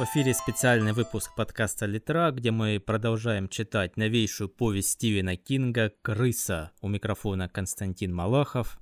[0.00, 6.70] В эфире специальный выпуск подкаста «Литра», где мы продолжаем читать новейшую повесть Стивена Кинга «Крыса».
[6.80, 8.78] У микрофона Константин Малахов.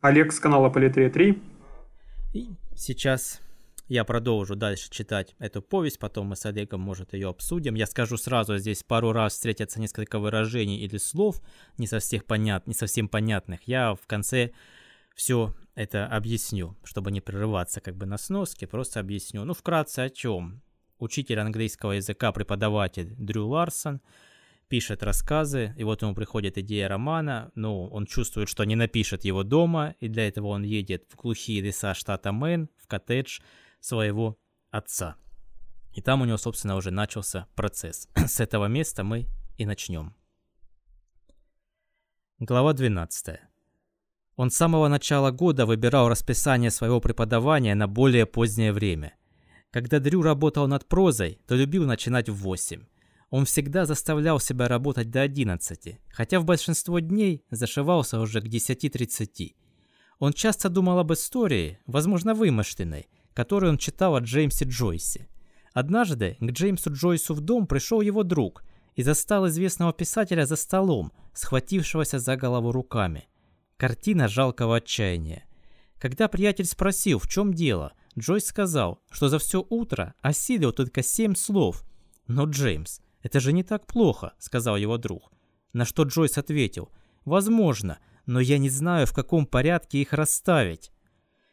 [0.00, 1.38] Олег с канала Политрия 3.
[2.32, 3.42] И сейчас
[3.88, 7.74] я продолжу дальше читать эту повесть, потом мы с Олегом, может, ее обсудим.
[7.74, 11.42] Я скажу сразу, здесь пару раз встретятся несколько выражений или слов,
[11.76, 13.64] не, со всех понят, не совсем понятных.
[13.64, 14.52] Я в конце
[15.14, 19.44] все это объясню, чтобы не прерываться как бы на сноске, просто объясню.
[19.44, 20.60] Ну, вкратце о чем.
[20.98, 24.00] Учитель английского языка, преподаватель Дрю Ларсон
[24.66, 29.44] пишет рассказы, и вот ему приходит идея романа, но он чувствует, что не напишет его
[29.44, 33.38] дома, и для этого он едет в глухие леса штата Мэн, в коттедж
[33.78, 34.36] своего
[34.72, 35.14] отца.
[35.92, 38.08] И там у него, собственно, уже начался процесс.
[38.16, 40.12] С этого места мы и начнем.
[42.40, 43.47] Глава 12.
[44.38, 49.14] Он с самого начала года выбирал расписание своего преподавания на более позднее время.
[49.72, 52.84] Когда Дрю работал над прозой, то любил начинать в 8.
[53.30, 59.56] Он всегда заставлял себя работать до 11, хотя в большинство дней зашивался уже к 10.30.
[60.20, 65.26] Он часто думал об истории, возможно вымышленной, которую он читал от Джеймсе Джойсе.
[65.72, 68.62] Однажды к Джеймсу Джойсу в дом пришел его друг
[68.94, 73.26] и застал известного писателя за столом, схватившегося за голову руками–
[73.78, 75.44] Картина жалкого отчаяния.
[76.00, 81.36] Когда приятель спросил, в чем дело, Джойс сказал, что за все утро осилил только семь
[81.36, 81.84] слов.
[82.26, 85.30] «Но, Джеймс, это же не так плохо»,— сказал его друг.
[85.72, 86.90] На что Джойс ответил,
[87.24, 90.90] «Возможно, но я не знаю, в каком порядке их расставить».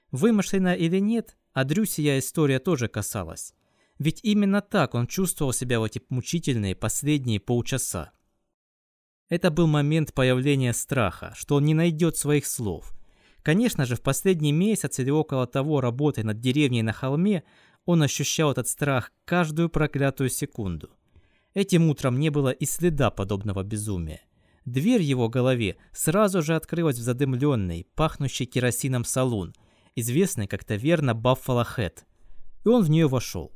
[0.10, 3.54] Вымышленно или нет, а Дрю сия история тоже касалась.
[4.00, 8.14] Ведь именно так он чувствовал себя в эти мучительные последние полчаса.
[9.28, 12.94] Это был момент появления страха, что он не найдет своих слов.
[13.42, 17.44] Конечно же, в последний месяц или около того работы над деревней на холме
[17.86, 20.92] он ощущал этот страх каждую проклятую секунду.
[21.54, 24.22] Этим утром не было и следа подобного безумия.
[24.66, 29.56] Дверь его голове сразу же открылась в задымленный, пахнущий керосином салон,
[29.96, 32.06] известный как таверна Баффало Хэт.
[32.64, 33.52] И он в нее вошел.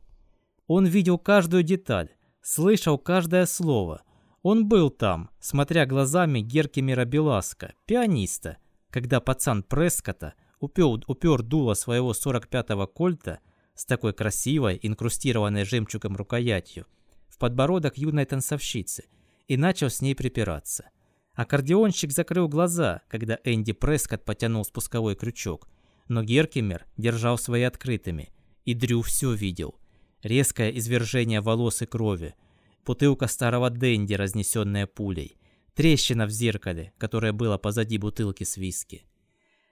[0.68, 2.10] Он видел каждую деталь,
[2.42, 4.02] слышал каждое слово–
[4.42, 8.58] он был там, смотря глазами Геркимера Беласка, пианиста,
[8.90, 13.40] когда пацан Прескота упер, упер дуло своего 45-го кольта
[13.76, 16.86] с такой красивой, инкрустированной жемчугом рукоятью,
[17.28, 19.06] в подбородок юной танцовщицы
[19.48, 20.90] и начал с ней припираться.
[21.34, 25.70] Аккордеонщик закрыл глаза, когда Энди Прескотт потянул спусковой крючок,
[26.08, 28.30] но Геркимер держал свои открытыми,
[28.66, 29.76] и Дрю все видел.
[30.24, 32.36] Резкое извержение волос и крови–
[32.90, 35.38] бутылка старого Дэнди, разнесенная пулей,
[35.76, 39.06] трещина в зеркале, которое было позади бутылки с виски.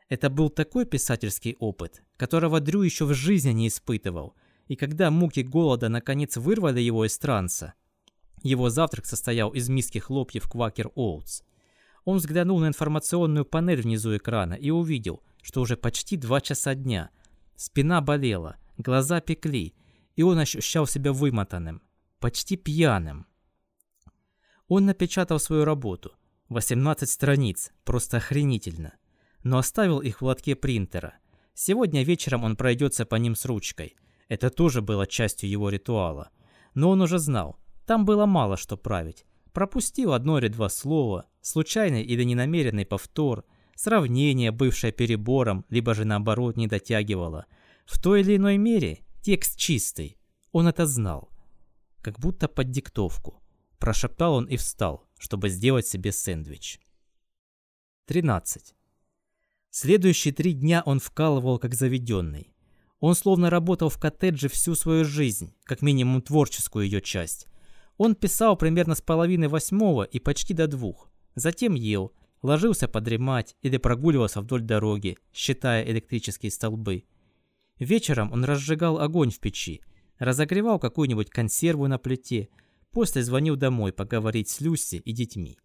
[0.08, 4.36] Это был такой писательский опыт, которого Дрю еще в жизни не испытывал,
[4.68, 7.74] и когда муки голода наконец вырвали его из транса,
[8.44, 11.42] его завтрак состоял из миски хлопьев Квакер Оутс.
[12.06, 17.10] Он взглянул на информационную панель внизу экрана и увидел, что уже почти два часа дня.
[17.56, 19.74] Спина болела, глаза пекли,
[20.16, 21.82] и он ощущал себя вымотанным
[22.20, 23.28] почти пьяным.
[24.68, 26.14] Он напечатал свою работу.
[26.50, 28.94] 18 страниц, просто охренительно.
[29.44, 31.14] Но оставил их в лотке принтера.
[31.54, 33.96] Сегодня вечером он пройдется по ним с ручкой.
[34.28, 36.30] Это тоже было частью его ритуала.
[36.74, 39.26] Но он уже знал, там было мало что править.
[39.54, 43.46] Пропустил одно или два слова, случайный или ненамеренный повтор,
[43.76, 47.46] сравнение, бывшее перебором, либо же наоборот не дотягивало.
[47.86, 50.18] В той или иной мере текст чистый.
[50.52, 51.32] Он это знал
[52.08, 53.44] как будто под диктовку.
[53.80, 56.80] Прошептал он и встал, чтобы сделать себе сэндвич.
[58.06, 58.74] 13.
[59.72, 62.54] Следующие три дня он вкалывал как заведенный.
[63.02, 67.48] Он словно работал в коттедже всю свою жизнь, как минимум творческую ее часть.
[67.98, 71.12] Он писал примерно с половины восьмого и почти до двух.
[71.36, 77.04] Затем ел, ложился подремать или прогуливался вдоль дороги, считая электрические столбы.
[77.80, 79.82] Вечером он разжигал огонь в печи,
[80.20, 82.50] разогревал какую-нибудь консерву на плите,
[82.92, 85.58] после звонил домой поговорить с Люси и детьми.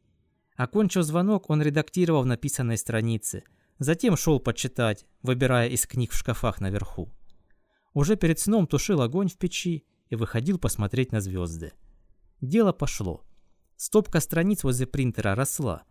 [0.57, 3.45] Окончив звонок, он редактировал написанные страницы,
[3.79, 7.11] затем шел почитать, выбирая из книг в шкафах наверху.
[7.95, 11.73] Уже перед сном тушил огонь в печи и выходил посмотреть на звезды.
[12.41, 13.25] Дело пошло.
[13.77, 15.85] Стопка страниц возле принтера росла.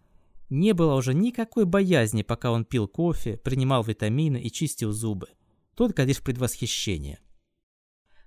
[0.50, 5.30] Не было уже никакой боязни, пока он пил кофе, принимал витамины и чистил зубы.
[5.76, 7.20] Только лишь предвосхищение–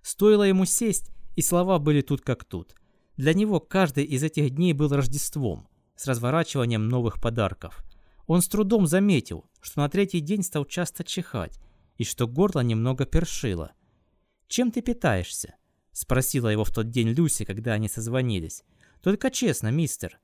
[0.05, 2.75] Стоило ему сесть, и слова были тут как тут.
[3.17, 5.67] Для него каждый из этих дней был Рождеством,
[5.97, 7.83] с разворачиванием новых подарков.
[8.27, 11.59] Он с трудом заметил, что на третий день стал часто чихать,
[11.97, 13.73] и что горло немного першило.
[14.47, 15.55] «Чем ты питаешься?»
[15.91, 18.62] Спросила его в тот день Люси, когда они созвонились.
[19.00, 20.21] Только честно, мистер.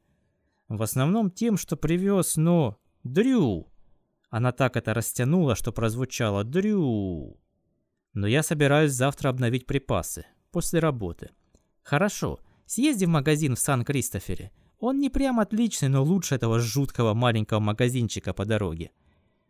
[0.68, 2.76] В основном тем, что привез, но...
[3.02, 3.72] Дрю!
[4.28, 7.40] Она так это растянула, что прозвучало «Дрю».
[8.12, 10.26] Но я собираюсь завтра обновить припасы.
[10.50, 11.30] После работы.
[11.82, 12.40] Хорошо.
[12.66, 14.50] Съезди в магазин в Сан-Кристофере.
[14.78, 18.90] Он не прям отличный, но лучше этого жуткого маленького магазинчика по дороге.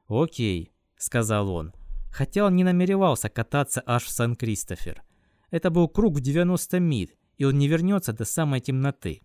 [0.08, 1.72] «Окей»,— сказал он.
[2.10, 5.02] Хотя он не намеревался кататься аж в Сан-Кристофер.
[5.50, 9.22] Это был круг в 90 миль, и он не вернется до самой темноты.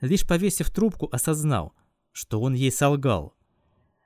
[0.00, 1.74] Лишь повесив трубку, осознал,
[2.10, 3.36] что он ей солгал.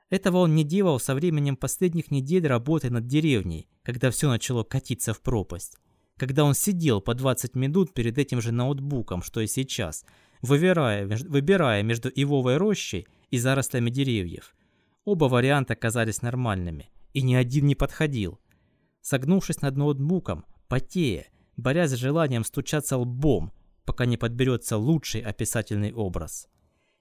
[0.09, 5.13] Этого он не делал со временем последних недель работы над деревней, когда все начало катиться
[5.13, 5.77] в пропасть.
[6.17, 10.05] Когда он сидел по 20 минут перед этим же ноутбуком, что и сейчас,
[10.41, 14.55] выбирая, выбирая между ивовой рощей и зарослями деревьев.
[15.03, 18.39] Оба варианта казались нормальными, и ни один не подходил.
[19.01, 23.51] Согнувшись над ноутбуком, потея, борясь с желанием стучаться лбом,
[23.85, 26.47] пока не подберется лучший описательный образ.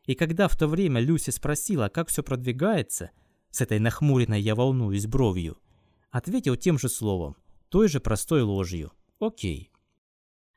[0.07, 3.11] И когда в то время Люси спросила, как все продвигается,
[3.51, 5.59] с этой нахмуренной я волнуюсь бровью,
[6.11, 7.37] ответил тем же словом,
[7.69, 8.93] той же простой ложью.
[9.19, 9.71] Окей.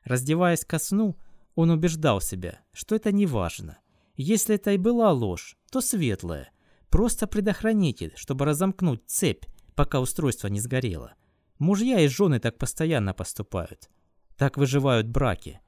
[0.04, 1.16] Раздеваясь ко сну,
[1.54, 3.78] он убеждал себя, что это не важно.
[4.16, 6.50] Если это и была ложь, то светлая.
[6.88, 9.44] Просто предохранитель, чтобы разомкнуть цепь,
[9.74, 11.14] пока устройство не сгорело.
[11.58, 13.90] Мужья и жены так постоянно поступают.
[14.36, 15.60] Так выживают браки.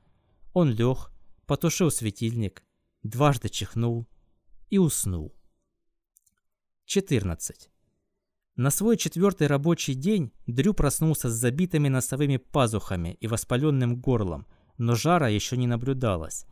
[0.52, 1.11] Он лег,
[1.46, 2.62] потушил светильник,
[3.02, 4.06] дважды чихнул
[4.70, 5.34] и уснул.
[6.87, 7.70] 14.
[8.56, 14.46] На свой четвертый рабочий день Дрю проснулся с забитыми носовыми пазухами и воспаленным горлом,
[14.78, 16.46] но жара еще не наблюдалось.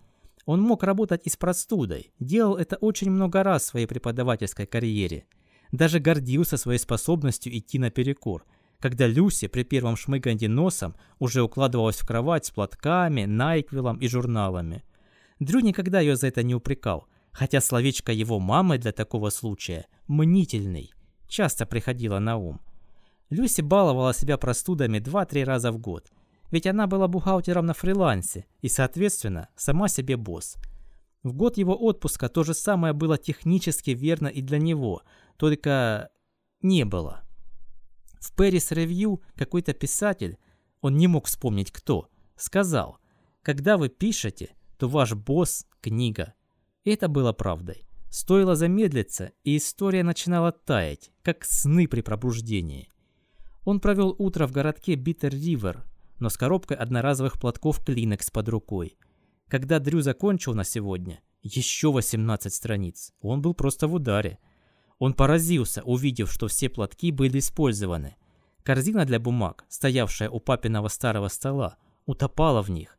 [0.46, 5.26] Он мог работать и с простудой, делал это очень много раз в своей преподавательской карьере.
[5.70, 8.44] Даже гордился своей способностью идти наперекор,
[8.80, 14.82] когда Люси при первом шмыганье носом уже укладывалась в кровать с платками, найквилом и журналами.
[15.40, 20.92] Дрю никогда ее за это не упрекал, хотя словечко его мамы для такого случая «мнительный»
[21.26, 22.60] часто приходило на ум.
[23.30, 26.12] Люси баловала себя простудами 2-3 раза в год–
[26.50, 30.56] ведь она была бухгалтером на фрилансе и, соответственно, сама себе босс.
[31.22, 35.02] В год его отпуска то же самое было технически верно и для него,
[35.36, 36.10] только
[36.62, 37.22] не было.
[38.20, 40.38] В Пэрис Ревью какой-то писатель,
[40.80, 42.98] он не мог вспомнить кто, сказал,
[43.42, 46.32] когда вы пишете, то ваш босс– книга.
[46.86, 47.86] Это было правдой.
[48.08, 52.90] Стоило замедлиться, и история начинала таять, как сны при пробуждении.
[53.64, 55.84] Он провел утро в городке Биттер-Ривер,
[56.18, 58.96] но с коробкой одноразовых платков Kleenex под рукой.
[59.48, 64.38] Когда Дрю закончил на сегодня, еще 18 страниц, он был просто в ударе.
[64.98, 68.16] Он поразился, увидев, что все платки были использованы.
[68.62, 71.76] Корзина для бумаг, стоявшая у папиного старого стола,
[72.06, 72.96] утопала в них.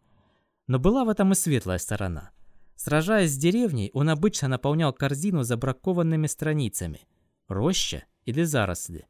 [0.68, 2.32] Но была в этом и светлая сторона.
[2.76, 7.08] Сражаясь с деревней, он обычно наполнял корзину забракованными страницами.
[7.48, 9.08] Роща или заросли?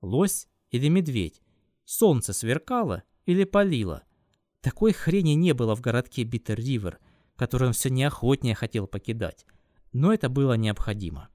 [0.00, 1.40] Лось или медведь?
[1.84, 4.02] Солнце сверкало или палило.
[4.60, 6.98] Такой хрени не было в городке Биттер-Ривер,
[7.36, 9.46] который он все неохотнее хотел покидать.
[9.92, 11.28] Но это было необходимо.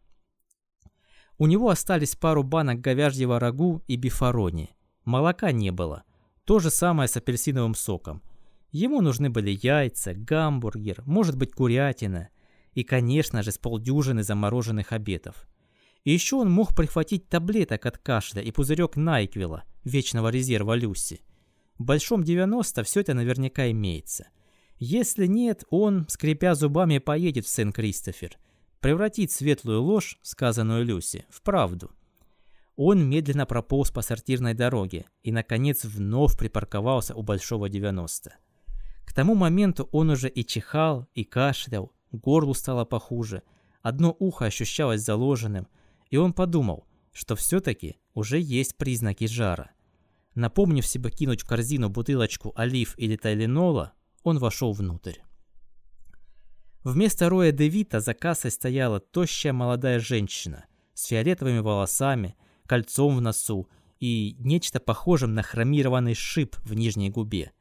[1.38, 4.76] У него остались пару банок говяжьего рагу и бифарони.
[5.06, 6.04] Молока не было.
[6.46, 8.24] То же самое с апельсиновым соком.
[8.72, 12.30] Ему нужны были яйца, гамбургер, может быть курятина.
[12.74, 15.48] И, конечно же, с полдюжины замороженных обедов.
[16.04, 21.22] И еще он мог прихватить таблеток от кашля и пузырек Найквила, вечного резерва Люси.
[21.78, 24.28] В Большом 90 все это наверняка имеется.
[24.80, 28.38] Если нет, он, скрипя зубами, поедет в Сен-Кристофер.
[28.80, 31.92] Превратит светлую ложь, сказанную Люси, в правду.
[32.76, 38.36] Он медленно прополз по сортирной дороге и, наконец, вновь припарковался у Большого 90.
[39.08, 43.42] К тому моменту он уже и чихал, и кашлял, горлу стало похуже,
[43.82, 45.68] одно ухо ощущалось заложенным,
[46.10, 49.72] и он подумал, что все-таки уже есть признаки жара.
[50.36, 55.20] Напомнив себе кинуть в корзину бутылочку олив или тайленола, он вошел внутрь.
[56.84, 62.36] Вместо Роя Девита за кассой стояла тощая молодая женщина с фиолетовыми волосами,
[62.66, 63.70] кольцом в носу
[64.02, 67.54] и нечто похожим на хромированный шип в нижней губе.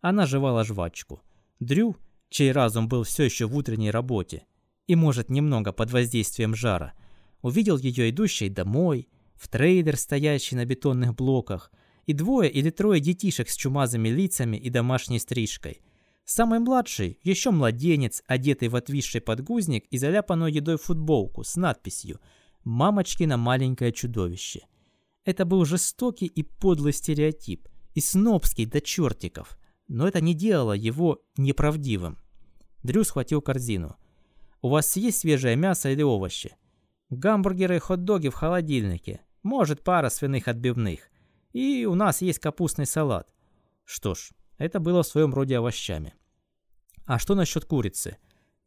[0.00, 1.22] Она жевала жвачку.
[1.58, 1.96] Дрю,
[2.30, 4.44] чей разум был все еще в утренней работе
[4.86, 6.94] и, может, немного под воздействием жара,
[7.42, 11.70] увидел ее идущей домой, в трейдер, стоящий на бетонных блоках,
[12.06, 15.80] и двое или трое детишек с чумазыми лицами и домашней стрижкой.
[16.24, 22.20] Самый младший, еще младенец, одетый в отвисший подгузник и заляпанную едой футболку с надписью
[22.64, 24.62] «Мамочкино маленькое чудовище».
[25.24, 29.58] Это был жестокий и подлый стереотип, и снобский до чертиков,
[29.90, 32.16] но это не делало его неправдивым.
[32.84, 33.96] Дрю схватил корзину.
[34.62, 36.56] «У вас есть свежее мясо или овощи?»
[37.10, 39.20] «Гамбургеры и хот-доги в холодильнике.
[39.42, 41.10] Может, пара свиных отбивных.
[41.52, 43.34] И у нас есть капустный салат».
[43.84, 46.14] Что ж, это было в своем роде овощами.
[47.04, 48.16] «А что насчет курицы?»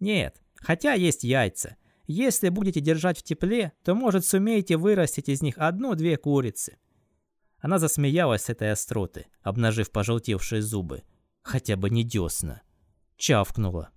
[0.01, 1.77] «Нет, хотя есть яйца.
[2.05, 6.77] Если будете держать в тепле, то, может, сумеете вырастить из них одну-две курицы».
[7.59, 11.03] Она засмеялась с этой остроты, обнажив пожелтевшие зубы.
[11.43, 12.62] Хотя бы не десна.
[13.17, 13.89] Чавкнула.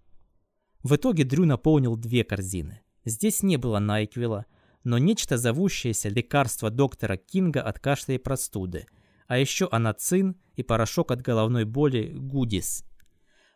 [0.83, 2.83] В итоге Дрю наполнил две корзины.
[3.05, 4.47] Здесь не было Найквила,
[4.85, 8.87] но нечто зовущееся лекарство доктора Кинга от кашля и простуды,
[9.27, 12.85] а еще анацин и порошок от головной боли Гудис.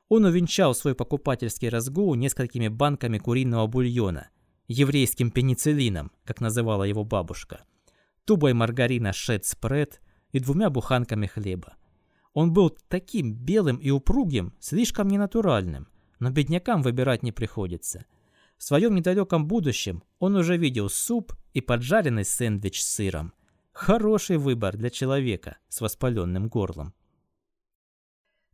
[0.08, 4.30] Он увенчал свой покупательский разгул несколькими банками куриного бульона,
[4.66, 7.64] еврейским пенициллином, как называла его бабушка,
[8.24, 10.00] тубой маргарина Шед Спред
[10.32, 11.76] и двумя буханками хлеба.
[12.32, 18.04] Он был таким белым и упругим, слишком ненатуральным, но беднякам выбирать не приходится.
[18.56, 23.32] В своем недалеком будущем он уже видел суп и поджаренный сэндвич с сыром.
[23.72, 26.94] Хороший выбор для человека с воспаленным горлом.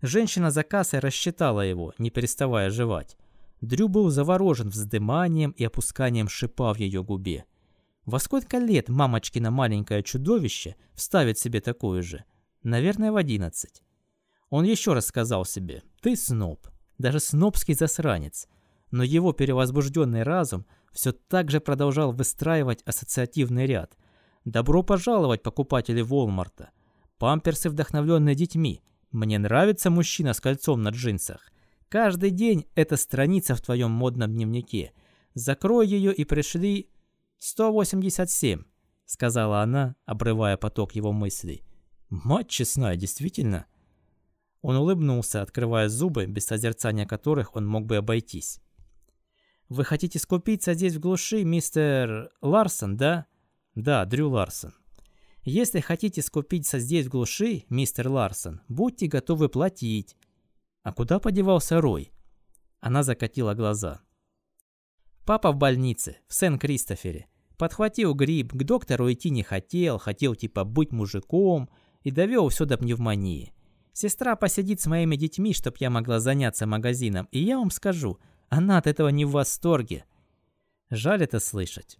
[0.02, 3.16] Женщина за кассой рассчитала его, не переставая жевать.
[3.60, 7.46] Дрю был заворожен вздыманием и опусканием шипа в ее губе.
[8.04, 12.24] Во сколько лет мамочкино маленькое чудовище вставит себе такое же?
[12.66, 13.84] Наверное, в одиннадцать.
[14.50, 16.66] Он еще раз сказал себе «Ты сноб,
[16.98, 18.48] даже снобский засранец».
[18.90, 23.96] Но его перевозбужденный разум все так же продолжал выстраивать ассоциативный ряд.
[24.44, 26.70] «Добро пожаловать, покупатели Волмарта!
[27.18, 28.82] Памперсы, вдохновленные детьми!
[29.12, 31.52] Мне нравится мужчина с кольцом на джинсах!
[31.88, 34.92] Каждый день эта страница в твоем модном дневнике.
[35.34, 36.90] Закрой ее и пришли
[37.38, 38.64] 187,
[39.04, 41.62] сказала она, обрывая поток его мыслей.
[42.08, 43.66] Мать честная, действительно.
[44.62, 48.60] Он улыбнулся, открывая зубы, без созерцания которых он мог бы обойтись.
[49.68, 53.26] «Вы хотите скупиться здесь в глуши, мистер Ларсон, да?»
[53.74, 54.74] «Да, Дрю Ларсон».
[55.42, 60.16] «Если хотите скупиться здесь в глуши, мистер Ларсон, будьте готовы платить».
[60.82, 62.12] «А куда подевался Рой?»
[62.80, 64.00] Она закатила глаза.
[65.26, 67.26] Папа в больнице, в Сен-Кристофере.
[67.58, 71.68] Подхватил грипп, к доктору идти не хотел, хотел типа быть мужиком
[72.06, 73.52] и довел все до пневмонии.
[73.92, 78.78] Сестра посидит с моими детьми, чтоб я могла заняться магазином, и я вам скажу, она
[78.78, 80.04] от этого не в восторге.
[80.88, 81.98] Жаль это слышать.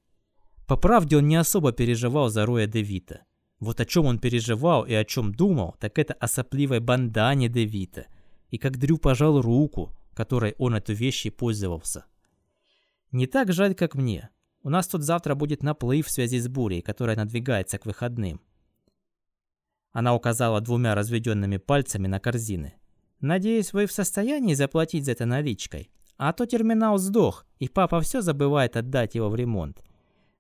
[0.69, 3.25] По правде он не особо переживал за Роя Девита.
[3.59, 8.07] Вот о чем он переживал и о чем думал, так это о сопливой бандане Девита.
[8.51, 12.05] И как Дрю пожал руку, которой он эту вещь и пользовался.
[13.11, 14.31] Не так жаль, как мне.
[14.63, 18.41] У нас тут завтра будет наплыв в связи с бурей, которая надвигается к выходным.
[19.97, 22.75] Она указала двумя разведенными пальцами на корзины.
[23.21, 25.91] Надеюсь, вы в состоянии заплатить за это наличкой.
[26.19, 29.83] А то терминал сдох, и папа все забывает отдать его в ремонт.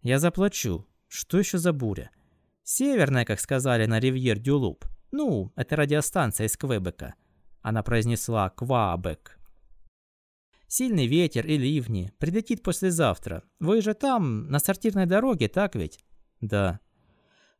[0.02, 0.84] Я заплачу.
[1.08, 2.10] Что еще за буря?
[2.64, 4.84] Северная, как сказали на Ривьер-Дюлуп.
[5.10, 7.14] Ну, это радиостанция из Квебека.
[7.62, 9.38] Она произнесла «Квабек».
[10.68, 12.12] Сильный ветер и ливни.
[12.18, 13.42] Прилетит послезавтра.
[13.58, 16.04] Вы же там, на сортирной дороге, так ведь?
[16.42, 16.78] Да.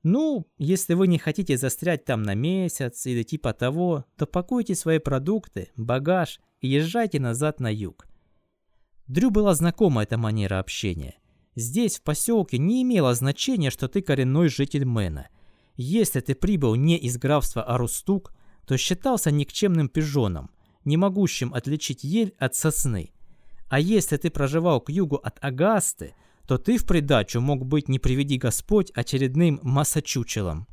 [0.03, 4.99] Ну, если вы не хотите застрять там на месяц или типа того, то пакуйте свои
[4.99, 8.07] продукты, багаж и езжайте назад на юг.
[9.09, 11.17] Дрю была знакома эта манера общения.
[11.55, 15.29] Здесь, в поселке, не имело значения, что ты коренной житель Мэна.
[15.76, 18.33] Если ты прибыл не из графства Арустук,
[18.67, 20.50] то считался никчемным пижоном,
[20.85, 23.12] не могущим отличить ель от сосны.
[23.69, 26.15] А если ты проживал к югу от Агасты,
[26.47, 30.67] то ты в придачу мог быть, не приведи Господь, очередным массачучелом.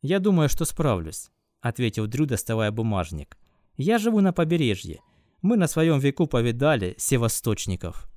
[0.00, 1.30] «Я думаю, что справлюсь»,—
[1.60, 3.38] ответил Дрю, доставая бумажник.
[3.76, 5.00] «Я живу на побережье.
[5.40, 8.08] Мы на своем веку повидали севосточников».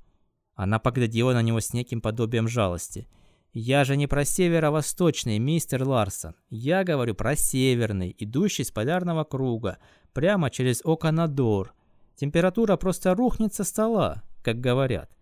[0.54, 3.06] Она поглядела на него с неким подобием жалости.
[3.52, 6.34] «Я же не про северо-восточный, мистер Ларсон.
[6.50, 9.78] Я говорю про северный, идущий с полярного круга,
[10.12, 11.72] прямо через Оканадор.
[12.16, 15.16] Температура просто рухнет со стола, как говорят.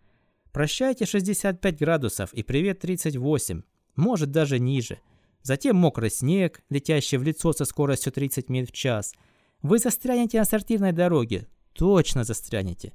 [0.54, 3.62] Прощайте 65 градусов и привет 38,
[3.96, 5.00] может даже ниже.
[5.42, 9.14] Затем мокрый снег, летящий в лицо со скоростью 30 миль в час.
[9.62, 11.48] Вы застрянете на сортирной дороге.
[11.72, 12.92] Точно застрянете.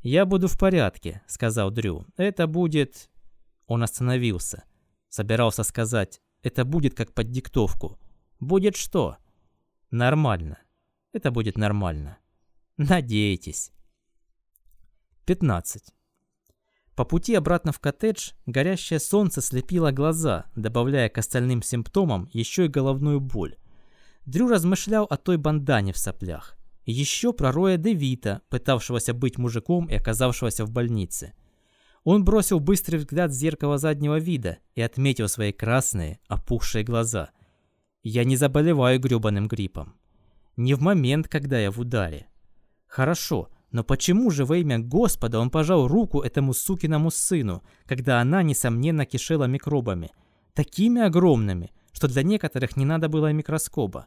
[0.00, 2.06] «Я буду в порядке»,— сказал Дрю.
[2.16, 3.10] «Это будет...»
[3.66, 4.64] Он остановился.
[5.10, 7.98] Собирался сказать, «Это будет как под диктовку».
[8.40, 9.18] «Будет что?»
[9.90, 10.56] «Нормально.
[11.12, 12.16] Это будет нормально.
[12.78, 13.70] Надейтесь.
[15.26, 15.94] 15.
[16.96, 22.68] По пути обратно в коттедж горящее солнце слепило глаза, добавляя к остальным симптомам еще и
[22.68, 23.56] головную боль.
[24.26, 26.56] Дрю размышлял о той бандане в соплях.
[26.84, 31.34] Еще про Роя Девита, пытавшегося быть мужиком и оказавшегося в больнице.
[32.04, 37.30] Он бросил быстрый взгляд в зеркало заднего вида и отметил свои красные, опухшие глаза.
[38.02, 39.94] «Я не заболеваю грёбаным гриппом.
[40.56, 42.28] Не в момент, когда я в ударе.
[42.86, 48.42] Хорошо, но почему же во имя Господа он пожал руку этому сукиному сыну, когда она,
[48.42, 50.10] несомненно, кишела микробами?
[50.54, 54.06] Такими огромными, что для некоторых не надо было микроскопа.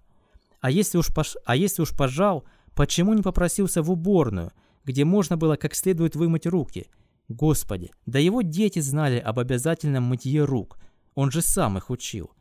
[0.59, 1.37] А если уж, пош...
[1.45, 2.43] а если уж пожал,
[2.75, 4.51] почему не попросился в уборную,
[4.83, 6.87] где можно было как следует вымыть руки?
[7.29, 10.77] Господи, да его дети знали об обязательном мытье рук.
[11.15, 12.31] Он же сам их учил.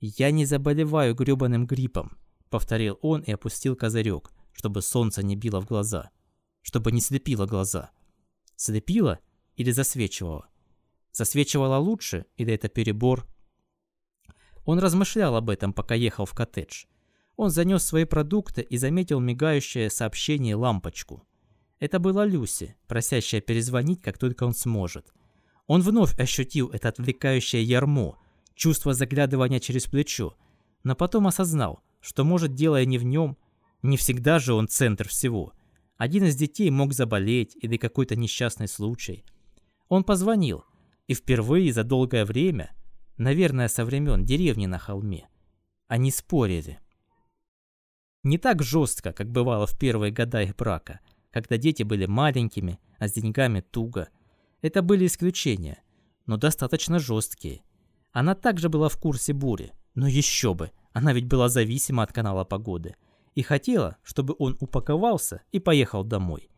[0.00, 2.18] «Я не заболеваю грёбаным гриппом»,—
[2.50, 6.10] повторил он и опустил козырек, чтобы солнце не било в глаза
[6.68, 7.92] чтобы не слепило глаза.
[8.54, 9.20] Слепило
[9.56, 10.50] или засвечивало?
[11.12, 13.26] Засвечивало лучше или это перебор?
[14.66, 16.84] Он размышлял об этом, пока ехал в коттедж.
[17.36, 21.26] Он занес свои продукты и заметил мигающее сообщение лампочку.
[21.80, 25.14] Это была Люси, просящая перезвонить, как только он сможет.
[25.66, 28.18] Он вновь ощутил это отвлекающее ярмо,
[28.54, 30.36] чувство заглядывания через плечо,
[30.84, 33.38] но потом осознал, что, может, дело не в нем,
[33.80, 35.54] не всегда же он центр всего–
[35.98, 39.24] один из детей мог заболеть или какой-то несчастный случай.
[39.88, 40.64] Он позвонил,
[41.08, 42.70] и впервые за долгое время,
[43.16, 45.28] наверное, со времен деревни на холме,
[45.88, 46.78] они спорили.
[48.22, 51.00] Не так жестко, как бывало в первые года их брака,
[51.30, 54.08] когда дети были маленькими, а с деньгами туго.
[54.62, 55.82] Это были исключения,
[56.26, 57.62] но достаточно жесткие.
[58.12, 62.44] Она также была в курсе бури, но еще бы, она ведь была зависима от канала
[62.44, 62.94] погоды–
[63.38, 66.50] и хотела, чтобы он упаковался и поехал домой.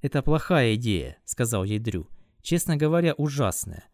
[0.00, 2.08] «Это плохая идея»,— сказал ей Дрю.
[2.40, 3.84] «Честно говоря, ужасная.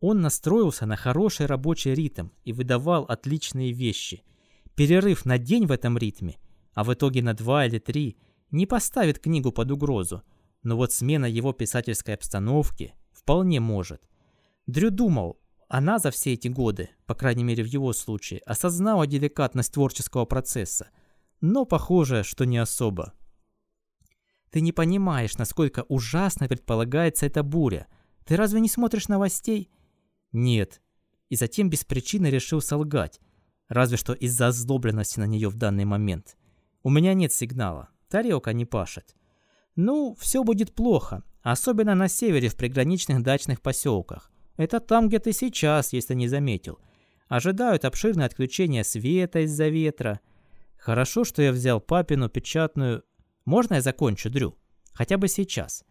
[0.00, 4.24] Он настроился на хороший рабочий ритм и выдавал отличные вещи.
[4.74, 6.38] Перерыв на день в этом ритме,
[6.74, 8.16] а в итоге на два или три,
[8.50, 10.24] не поставит книгу под угрозу,
[10.64, 14.02] но вот смена его писательской обстановки вполне может.
[14.66, 19.72] Дрю думал, она за все эти годы, по крайней мере в его случае, осознала деликатность
[19.72, 20.88] творческого процесса,
[21.40, 23.12] но похоже, что не особо.
[24.50, 27.86] Ты не понимаешь, насколько ужасно предполагается эта буря.
[28.24, 29.70] Ты разве не смотришь новостей?
[30.32, 30.80] Нет.
[31.28, 33.20] И затем без причины решил солгать.
[33.68, 36.36] Разве что из-за озлобленности на нее в данный момент.
[36.82, 37.90] У меня нет сигнала.
[38.08, 39.14] Тарелка не пашет.
[39.74, 41.22] Ну, все будет плохо.
[41.42, 44.30] Особенно на севере в приграничных дачных поселках.
[44.56, 46.78] Это там, где ты сейчас, если не заметил.
[47.28, 50.20] Ожидают обширное отключение света из-за ветра–
[50.86, 53.02] Хорошо, что я взял папину печатную...
[53.44, 54.56] Можно я закончу, Дрю?
[54.92, 55.84] Хотя бы сейчас.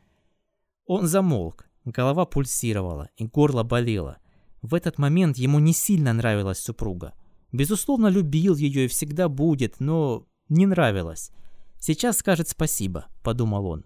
[0.85, 1.65] Он замолк.
[1.83, 4.19] Голова пульсировала, и горло болело.
[4.61, 7.13] В этот момент ему не сильно нравилась супруга.
[7.51, 11.29] Безусловно, любил ее и всегда будет, но не нравилось.
[11.77, 13.85] «Сейчас скажет спасибо»,— подумал он.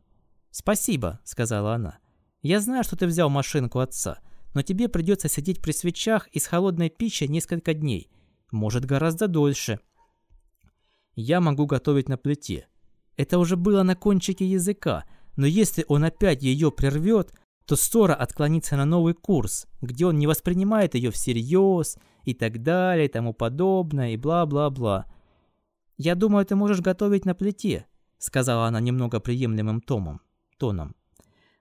[0.52, 1.98] «Спасибо»,— сказала она.
[2.44, 4.20] «Я знаю, что ты взял машинку отца,
[4.54, 8.12] но тебе придется сидеть при свечах и с холодной пищей несколько дней.
[8.52, 9.80] Может, гораздо дольше
[11.20, 12.68] я могу готовить на плите.
[13.18, 15.04] Это уже было на кончике языка,
[15.36, 17.34] но если он опять ее прервет,
[17.66, 23.06] то ссора отклонится на новый курс, где он не воспринимает ее всерьез и так далее,
[23.06, 25.06] и тому подобное, и бла-бла-бла.
[25.98, 27.86] «Я думаю, ты можешь готовить на плите»,—
[28.18, 30.22] сказала она немного приемлемым томом,
[30.58, 30.96] тоном.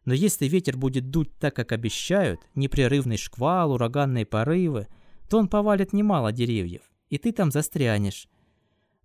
[0.05, 4.87] «Но если ветер будет дуть так, как обещают, непрерывный шквал, ураганные порывы,
[5.29, 8.29] то он повалит немало деревьев, и ты там застрянешь.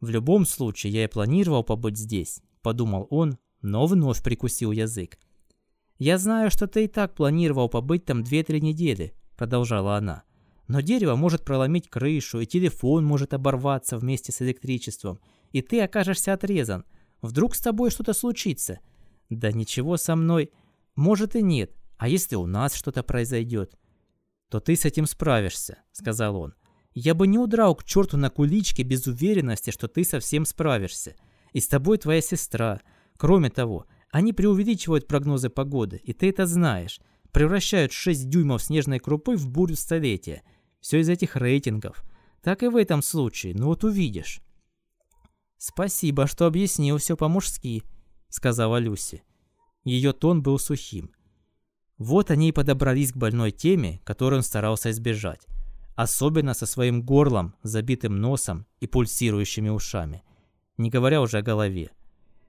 [0.03, 5.17] В любом случае, я и планировал побыть здесь, подумал он, но вновь прикусил язык.
[5.97, 10.23] «Я знаю, что ты и так планировал побыть там 2-3 недели»,— продолжала она.
[10.67, 15.21] «Но дерево может проломить крышу, и телефон может оборваться вместе с электричеством,
[15.53, 16.83] и ты окажешься отрезан.
[17.21, 18.81] Вдруг с тобой что-то случится?»
[19.29, 20.51] «Да ничего со мной.
[20.97, 21.71] Может и нет.
[21.95, 23.77] А если у нас что-то произойдет?»
[24.49, 26.55] «То ты с этим справишься»,— сказал он.
[26.93, 31.15] Я бы не удрал к черту на куличке без уверенности, что ты совсем справишься.
[31.51, 32.81] И с тобой твоя сестра.
[33.17, 36.99] Кроме того, они преувеличивают прогнозы погоды, и ты это знаешь.
[37.31, 40.43] Превращают 6 дюймов снежной крупы в бурю столетия.
[40.81, 42.03] Все из этих рейтингов.
[42.43, 44.41] Так и в этом случае, ну вот увидишь.
[45.57, 47.83] «Спасибо, что объяснил все по-мужски»,—
[48.29, 49.23] сказала Люси.
[49.85, 51.11] Ее тон был сухим.
[51.97, 55.47] Вот они и подобрались к больной теме, которую он старался избежать
[55.95, 60.23] особенно со своим горлом, забитым носом и пульсирующими ушами,
[60.77, 61.91] не говоря уже о голове.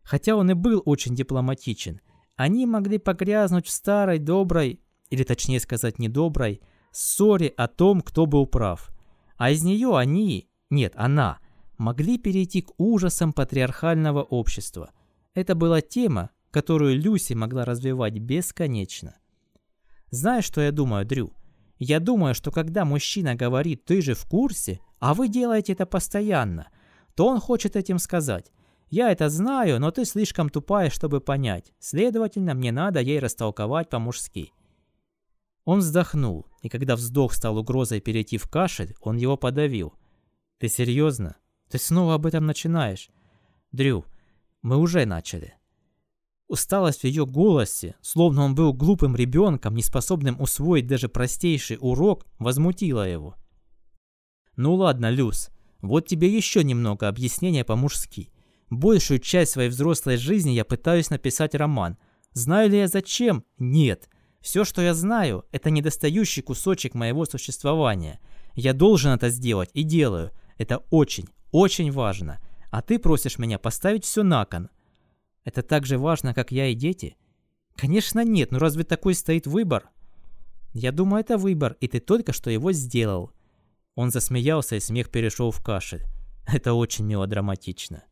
[0.03, 2.01] Хотя он и был очень дипломатичен,
[2.37, 4.81] они могли погрязнуть в старой доброй,
[5.11, 8.91] или точнее сказать недоброй, ссоре о том, кто был прав.
[9.37, 11.39] А из нее они, нет, она,
[11.79, 14.93] могли перейти к ужасам патриархального общества.
[15.35, 19.17] Это была тема, которую Люси могла развивать бесконечно.
[20.11, 21.33] Знаешь, что я думаю, Дрю?
[21.79, 26.69] Я думаю, что когда мужчина говорит «ты же в курсе», а вы делаете это постоянно,
[27.15, 28.53] то он хочет этим сказать
[28.91, 34.53] «я это знаю, но ты слишком тупая, чтобы понять, следовательно, мне надо ей растолковать по-мужски».
[35.65, 39.95] Он вздохнул, и когда вздох стал угрозой перейти в кашель, он его подавил.
[40.59, 41.37] «Ты серьезно?
[41.71, 43.11] Ты снова об этом начинаешь?»
[43.73, 44.05] «Дрю,
[44.63, 45.55] мы уже начали».
[46.47, 53.09] Усталость в ее голосе, словно он был глупым ребенком, неспособным усвоить даже простейший урок, возмутила
[53.09, 53.35] его.
[54.57, 58.31] «Ну ладно, Люс, вот тебе еще немного объяснения по-мужски.
[58.71, 61.97] Большую часть своей взрослой жизни я пытаюсь написать роман.
[62.33, 63.45] Знаю ли я зачем?
[63.59, 64.09] Нет.
[64.41, 68.21] Все, что я знаю, это недостающий кусочек моего существования.
[68.55, 70.33] Я должен это сделать и делаю.
[70.59, 72.41] Это очень, очень важно.
[72.71, 74.69] А ты просишь меня поставить все на кон.
[75.45, 77.17] Это так же важно, как я и дети?
[77.77, 79.91] Конечно нет, но разве такой стоит выбор?
[80.73, 83.33] Я думаю, это выбор, и ты только что его сделал.
[83.95, 86.05] Он засмеялся, и смех перешел в кашель.
[86.47, 88.05] Это очень мелодраматично.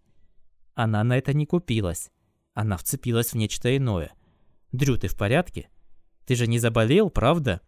[0.74, 2.10] Она на это не купилась.
[2.54, 4.12] Она вцепилась в нечто иное.
[4.72, 5.68] «Дрю, ты в порядке?»
[6.26, 7.60] Ты же не заболел, правда?»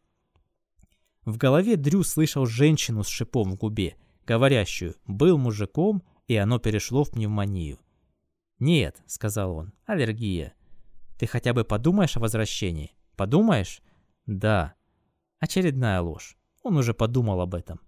[1.24, 3.96] В голове Дрю слышал женщину с шипом в губе,
[4.26, 7.78] говорящую «был мужиком, и оно перешло в пневмонию».
[8.64, 10.54] «Нет»,— сказал он,— «аллергия».
[11.18, 12.96] «Ты хотя бы подумаешь о возвращении?
[13.14, 13.82] Подумаешь?»
[14.24, 14.72] «Да».
[15.38, 16.38] Очередная ложь.
[16.62, 17.78] Он уже подумал об этом.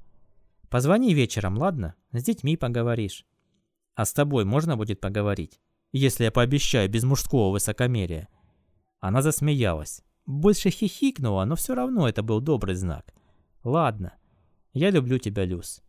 [0.68, 1.94] «Позвони вечером, ладно?
[2.12, 3.24] С детьми поговоришь».
[3.94, 5.62] «А с тобой можно будет поговорить?
[5.92, 8.28] Если я пообещаю без мужского высокомерия».
[9.00, 10.02] Она засмеялась.
[10.26, 13.14] Больше хихикнула, но все равно это был добрый знак.
[13.64, 14.12] «Ладно.
[14.74, 15.82] Я люблю тебя, Люс».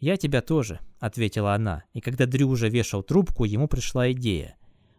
[0.00, 4.56] «Я тебя тоже»,— ответила она, и когда Дрю уже вешал трубку, ему пришла идея.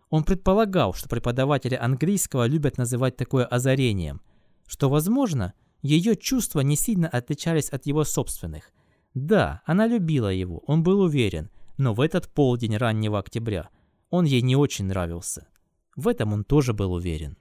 [0.09, 4.21] Он предполагал, что преподаватели английского любят называть такое озарением,
[4.67, 8.71] что, возможно, ее чувства не сильно отличались от его собственных.
[9.13, 13.69] Да, она любила его, он был уверен, но в этот полдень раннего октября
[14.09, 15.47] он ей не очень нравился.
[15.95, 17.37] В этом он тоже был уверен.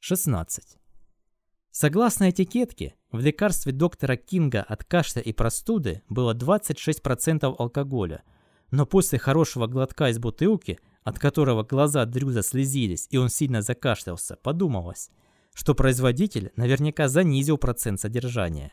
[0.00, 0.78] 16.
[1.78, 8.22] Согласно этикетке, в лекарстве доктора Кинга от кашля и простуды было 26% алкоголя,
[8.70, 14.38] но после хорошего глотка из бутылки, от которого глаза Дрюза слезились и он сильно закашлялся,
[14.42, 15.10] подумалось,
[15.52, 18.72] что производитель наверняка занизил процент содержания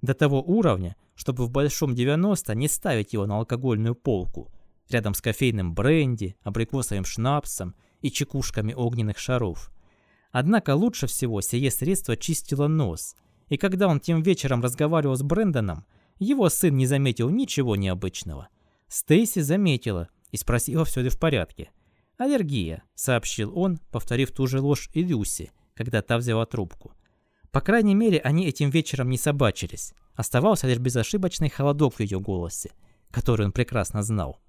[0.00, 4.52] до того уровня, чтобы в большом 90 не ставить его на алкогольную полку,
[4.88, 9.73] рядом с кофейным бренди, абрикосовым шнапсом и чекушками огненных шаров.
[10.34, 13.14] Однако лучше всего сие средство чистило нос,
[13.50, 15.86] и когда он тем вечером разговаривал с Брэндоном,
[16.18, 18.48] его сын не заметил ничего необычного.
[18.88, 21.70] Стейси заметила и спросила, все ли в порядке.
[22.18, 26.94] «Аллергия»,— сообщил он, повторив ту же ложь и Люси, когда та взяла трубку.
[27.52, 29.94] По крайней мере, они этим вечером не собачились.
[30.16, 32.72] Оставался лишь безошибочный холодок в ее голосе,
[33.12, 34.40] который он прекрасно знал.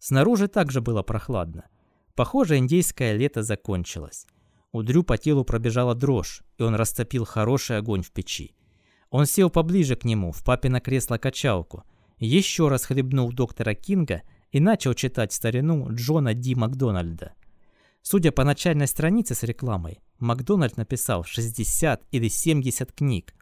[0.00, 1.68] Снаружи также было прохладно.
[2.16, 4.26] Похоже, индейское лето закончилось.
[4.72, 8.54] У Дрю по телу пробежала дрожь, и он растопил хороший огонь в печи.
[9.10, 11.84] Он сел поближе к нему, в папино кресло-качалку,
[12.18, 17.32] еще раз хлебнул доктора Кинга и начал читать старину Джона Ди Макдональда.
[18.02, 23.34] Судя по начальной странице с рекламой, Макдональд написал 60 или 70 книг.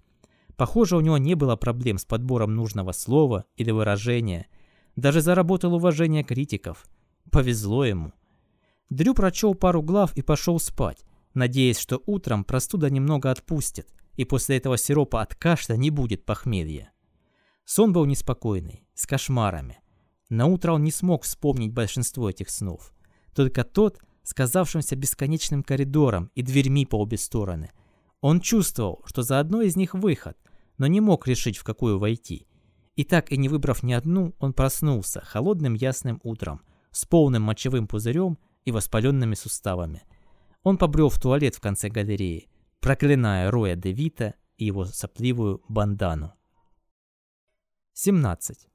[0.57, 4.47] Похоже, у него не было проблем с подбором нужного слова или выражения.
[4.95, 6.87] Даже заработал уважение критиков.
[7.31, 8.13] Повезло ему.
[8.89, 11.05] Дрю прочел пару глав и пошел спать,
[11.37, 16.91] надеясь, что утром простуда немного отпустит, и после этого сиропа от кашля не будет похмелья.
[17.65, 19.79] Сон был неспокойный, с кошмарами.
[20.29, 22.93] На утро он не смог вспомнить большинство этих снов.
[23.35, 27.71] Только тот, с казавшимся бесконечным коридором и дверьми по обе стороны.
[28.21, 30.37] Он чувствовал, что за одной из них выход,
[30.79, 32.49] но не мог решить, в какую войти.
[32.97, 37.87] И так и не выбрав ни одну, он проснулся холодным ясным утром, с полным мочевым
[37.87, 40.03] пузырем и воспаленными суставами–
[40.67, 42.49] он побрел в туалет в конце галереи,
[42.81, 46.33] проклиная Роя де Вита и его сопливую бандану.
[47.93, 48.69] 17.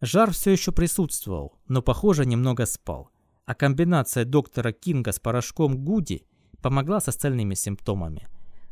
[0.00, 3.10] Жар все еще присутствовал, но, похоже, немного спал,
[3.44, 6.26] а комбинация доктора Кинга с порошком Гуди
[6.62, 8.26] помогла с остальными симптомами.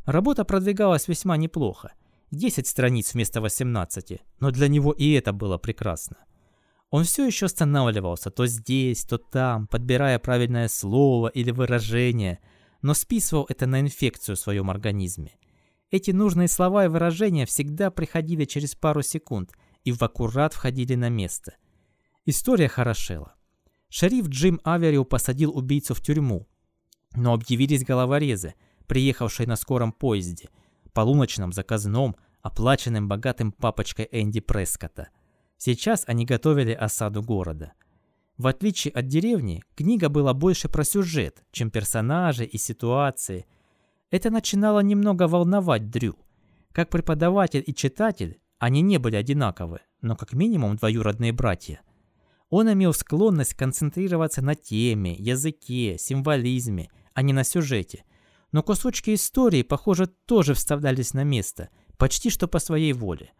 [0.06, 1.92] Работа продвигалась весьма неплохо.
[2.30, 6.16] 10 страниц вместо 18, но для него и это было прекрасно.
[6.92, 12.38] Он все еще останавливался то здесь, то там, подбирая правильное слово или выражение,
[12.82, 15.38] но списывал это на инфекцию в своем организме.
[15.90, 19.52] Эти нужные слова и выражения всегда приходили через пару секунд,
[19.84, 21.54] и в аккурат входили на место.
[22.26, 23.36] История хорошела.
[23.88, 26.46] Шериф Джим Аверио посадил убийцу в тюрьму,
[27.14, 28.52] но объявились головорезы,
[28.86, 30.50] приехавшие на скором поезде,
[30.92, 35.08] полуночном заказном, оплаченным богатым папочкой Энди Прескота.
[35.64, 37.74] Сейчас они готовили осаду города.
[38.36, 43.46] В отличие от деревни, книга была больше про сюжет, чем персонажи и ситуации.
[44.10, 46.16] Это начинало немного волновать Дрю.
[46.72, 51.80] Как преподаватель и читатель, они не были одинаковы, но как минимум двоюродные братья.
[52.50, 58.02] Он имел склонность концентрироваться на теме, языке, символизме, а не на сюжете.
[58.50, 63.32] Но кусочки истории, похоже, тоже вставлялись на место, почти что по своей воле.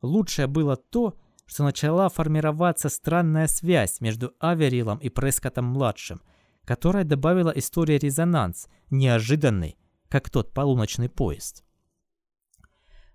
[0.00, 1.16] Лучшее было то,
[1.52, 6.22] что начала формироваться странная связь между Аверилом и Прескотом-младшим,
[6.64, 9.76] которая добавила истории резонанс, неожиданный,
[10.08, 11.62] как тот полуночный поезд.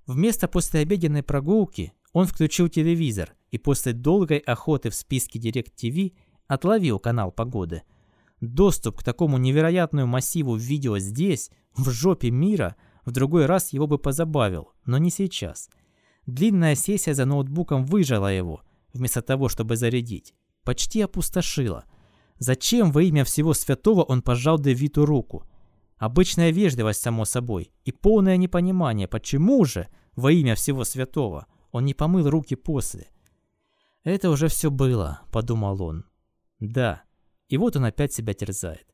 [0.05, 7.31] Вместо послеобеденной прогулки он включил телевизор и после долгой охоты в списке ТВ отловил канал
[7.31, 7.81] погоды.
[8.39, 13.97] Доступ к такому невероятному массиву видео здесь, в жопе мира, в другой раз его бы
[13.97, 15.71] позабавил, но не сейчас–
[16.27, 18.61] Длинная сессия за ноутбуком выжила его,
[18.93, 20.35] вместо того, чтобы зарядить.
[20.63, 21.85] Почти опустошила.
[22.37, 25.45] Зачем во имя всего святого он пожал Дэвиду руку?
[25.95, 31.93] Обычная вежливость, само собой, и полное непонимание, почему же, во имя всего святого, он не
[31.93, 33.09] помыл руки после.
[34.03, 36.05] «Это уже все было»,— подумал он.
[36.59, 37.03] «Да».
[37.47, 38.85] И вот он опять себя терзает.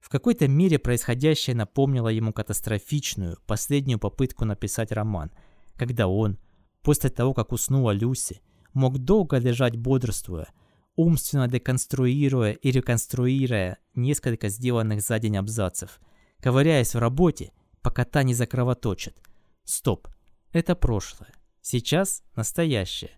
[0.00, 5.30] В какой-то мере происходящее напомнило ему катастрофичную, последнюю попытку написать роман,
[5.76, 6.38] когда он,
[6.82, 8.40] После того, как уснула Люси,
[8.74, 10.48] мог долго лежать бодрствуя,
[10.96, 16.00] умственно деконструируя и реконструируя несколько сделанных за день абзацев,
[16.40, 19.16] ковыряясь в работе, пока та не закровоточит.
[19.64, 20.08] Стоп,
[20.52, 21.32] это прошлое.
[21.60, 23.12] Сейчас настоящее.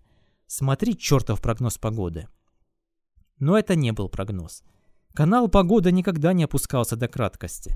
[0.46, 2.29] Смотри чертов прогноз погоды.
[3.38, 4.62] Но это не был прогноз.
[5.14, 7.74] Канал «Погода» никогда не опускался до краткости.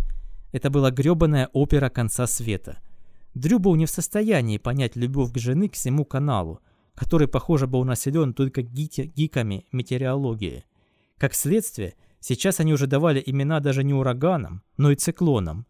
[0.52, 2.78] Это была грёбаная опера конца света–
[3.34, 6.60] Дрю был не в состоянии понять любовь к жены к всему каналу,
[6.94, 10.64] который, похоже, был населен только гиками метеорологии.
[11.16, 15.66] Как следствие, сейчас они уже давали имена даже не ураганам, но и циклонам.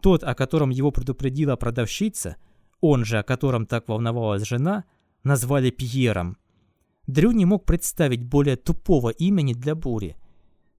[0.00, 2.36] Тот, о котором его предупредила продавщица,
[2.80, 4.84] он же, о котором так волновалась жена,
[5.22, 6.36] назвали Пьером.
[7.06, 10.16] Дрю не мог представить более тупого имени для бури.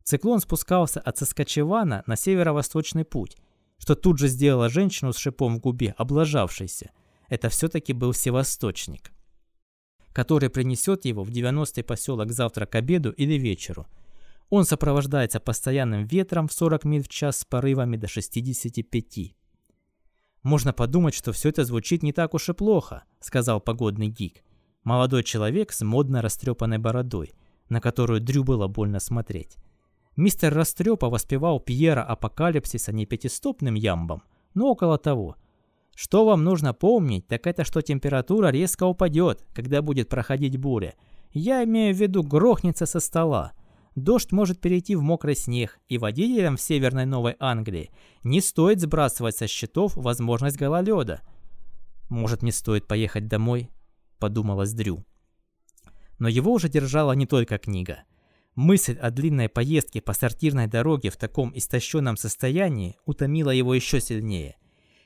[0.03, 3.37] Циклон спускался от Соскочевана на северо-восточный путь,
[3.83, 6.91] что тут же сделала женщину с шипом в губе, облажавшейся.
[7.27, 9.11] Это все-таки был Севасточник,
[10.13, 13.85] который принесет его в 90-й поселок завтра к обеду или вечеру.
[14.49, 19.35] Он сопровождается постоянным ветром в 40 миль в час с порывами до 65.
[20.43, 24.45] «Можно подумать, что все это звучит не так уж и плохо»,— сказал погодный гик.
[24.85, 27.33] Молодой человек с модно растрепанной бородой,
[27.67, 29.57] на которую Дрю было больно смотреть.
[30.15, 34.21] Мистер Растрепа воспевал Пьера Апокалипсиса не пятистопным ямбом,
[34.53, 35.37] но около того.
[35.95, 40.93] Что вам нужно помнить, так это что температура резко упадет, когда будет проходить буря.
[41.31, 43.53] Я имею в виду грохнется со стола.
[43.95, 47.91] Дождь может перейти в мокрый снег, и водителям в Северной Новой Англии
[48.23, 51.21] не стоит сбрасывать со счетов возможность гололеда.
[52.09, 53.69] «Может, не стоит поехать домой?»–
[54.19, 55.03] подумалось Дрю.
[56.19, 58.03] Но его уже держала не только книга–
[58.55, 64.57] Мысль о длинной поездке по сортирной дороге в таком истощенном состоянии утомила его еще сильнее.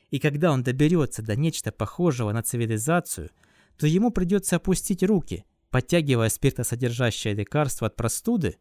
[0.10, 3.29] И когда он доберется до нечто похожего на цивилизацию,
[3.77, 8.57] то ему придется опустить руки, подтягивая спиртосодержащее лекарство от простуды.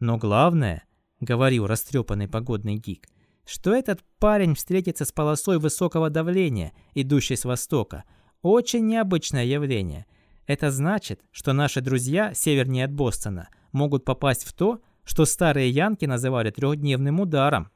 [0.00, 0.84] Но главное,
[1.20, 3.08] говорил растрепанный погодный гик,
[3.44, 8.04] что этот парень встретится с полосой высокого давления, идущей с востока.
[8.42, 10.06] Очень необычное явление.
[10.48, 16.04] Это значит, что наши друзья севернее от Бостона– могут попасть в то, что старые янки
[16.04, 17.70] называли трехдневным ударом.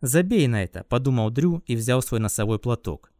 [0.00, 3.12] «Забей на это»,– подумал Дрю и взял свой носовой платок.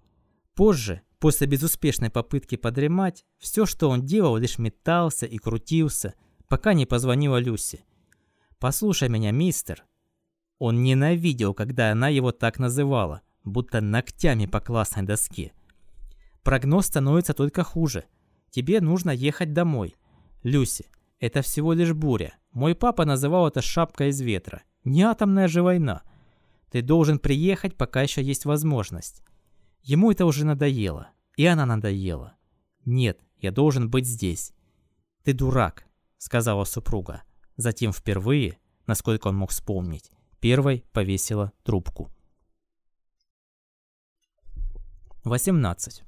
[0.55, 6.15] Позже, после безуспешной попытки подремать, все, что он делал, лишь метался и крутился,
[6.49, 7.85] пока не позвонила Люси.
[8.59, 9.85] «Послушай меня, мистер».
[10.59, 15.53] Он ненавидел, когда она его так называла, будто ногтями по классной доске.
[16.43, 18.05] Прогноз становится только хуже.
[18.53, 19.97] Тебе нужно ехать домой.
[20.43, 20.85] Люси,
[21.19, 22.35] это всего лишь буря.
[22.53, 24.63] Мой папа называл это шапка из ветра.
[24.85, 26.03] Не атомная же война.
[26.71, 29.23] Ты должен приехать, пока еще есть возможность.
[29.83, 31.09] Ему это уже надоело.
[31.39, 32.37] И она надоела.
[32.85, 34.53] Нет, я должен быть здесь.
[35.25, 35.87] Ты дурак,
[36.19, 37.23] сказала супруга.
[37.57, 40.11] Затем впервые, насколько он мог вспомнить,
[40.41, 42.11] первой повесила трубку.
[45.25, 46.03] 18.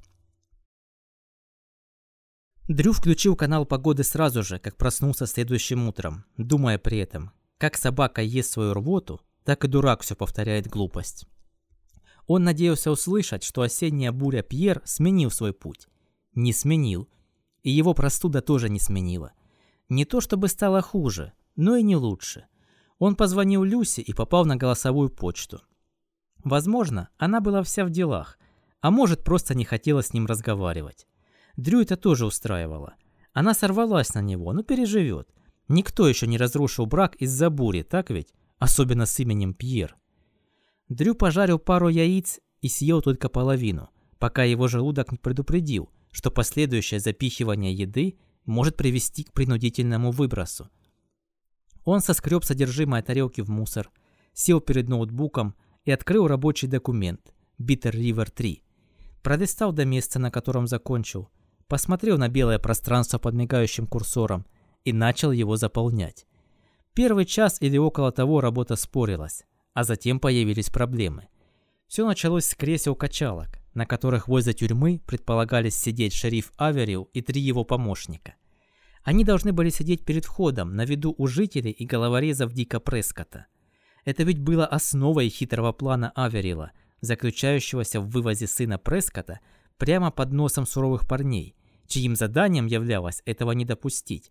[2.68, 8.22] Дрю включил канал погоды сразу же, как проснулся следующим утром, думая при этом, как собака
[8.22, 11.26] ест свою рвоту, так и дурак все повторяет глупость.
[12.26, 15.88] Он надеялся услышать, что осенняя буря Пьер сменил свой путь.
[16.34, 17.06] Не сменил.
[17.62, 19.32] И его простуда тоже не сменила.
[19.90, 22.46] Не то чтобы стало хуже, но и не лучше.
[22.98, 25.60] Он позвонил Люси и попал на голосовую почту.
[26.42, 28.38] Возможно, она была вся в делах,
[28.80, 31.06] а может просто не хотела с ним разговаривать.
[31.56, 32.94] Дрю это тоже устраивало.
[33.32, 35.28] Она сорвалась на него, но переживет.
[35.68, 38.34] Никто еще не разрушил брак из-за бури, так ведь?
[38.58, 39.96] Особенно с именем Пьер.
[40.88, 47.00] Дрю пожарил пару яиц и съел только половину, пока его желудок не предупредил, что последующее
[47.00, 50.68] запихивание еды может привести к принудительному выбросу.
[51.84, 53.90] Он соскреб содержимое тарелки в мусор,
[54.32, 58.62] сел перед ноутбуком и открыл рабочий документ Bitter River 3.
[59.22, 61.30] Пролистал до места, на котором закончил,
[61.68, 64.46] посмотрел на белое пространство под мигающим курсором
[64.84, 66.26] и начал его заполнять.
[66.94, 71.28] Первый час или около того работа спорилась, а затем появились проблемы.
[71.88, 77.64] Все началось с кресел-качалок, на которых возле тюрьмы предполагались сидеть шериф Аверил и три его
[77.64, 78.34] помощника.
[79.02, 83.46] Они должны были сидеть перед входом, на виду у жителей и головорезов Дика Прескота.
[84.04, 89.40] Это ведь было основой хитрого плана Аверила, заключающегося в вывозе сына Прескота
[89.78, 91.56] прямо под носом суровых парней,
[91.86, 94.30] чьим заданием являлось этого не допустить.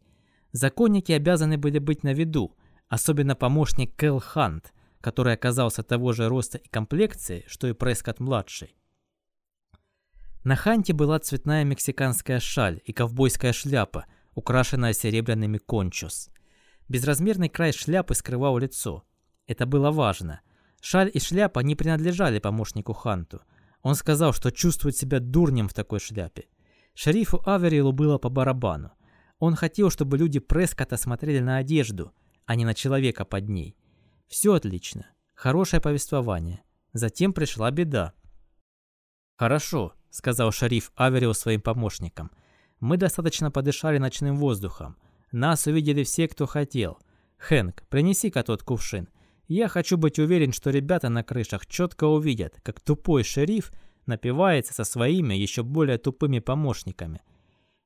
[0.52, 2.56] Законники обязаны были быть на виду,
[2.88, 8.76] особенно помощник Кэл Хант, который оказался того же роста и комплекции, что и Прескотт-младший.
[10.44, 16.30] На Ханте была цветная мексиканская шаль и ковбойская шляпа, украшенная серебряными кончус.
[16.90, 19.06] Безразмерный край шляпы скрывал лицо.
[19.48, 20.42] Это было важно.
[20.82, 23.42] Шаль и шляпа не принадлежали помощнику Ханту.
[23.84, 26.48] Он сказал, что чувствует себя дурнем в такой шляпе.
[26.96, 28.92] Шерифу Аверилу было по барабану.
[29.40, 32.14] Он хотел, чтобы люди Прескота смотрели на одежду,
[32.46, 33.76] а не на человека под ней.
[34.28, 35.08] Все отлично.
[35.34, 36.64] Хорошее повествование.
[36.94, 38.14] Затем пришла беда.
[39.36, 42.32] «Хорошо»,— сказал шериф Аверил своим помощникам.
[42.80, 44.96] «Мы достаточно подышали ночным воздухом.
[45.32, 47.00] Нас увидели все, кто хотел.
[47.40, 49.10] Хэнк, принеси-ка тот кувшин.
[49.54, 53.72] Я хочу быть уверен, что ребята на крышах четко увидят, как тупой шериф
[54.08, 57.22] напивается со своими еще более тупыми помощниками.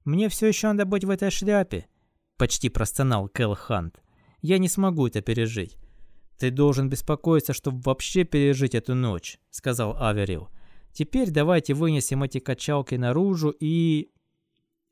[0.06, 1.86] «Мне все еще надо быть в этой шляпе»,—
[2.38, 4.02] почти простонал Кэл Хант.
[4.42, 5.78] «Я не смогу это пережить».
[6.38, 10.48] «Ты должен беспокоиться, чтобы вообще пережить эту ночь»,— сказал Аверил.
[10.94, 14.08] «Теперь давайте вынесем эти качалки наружу и...»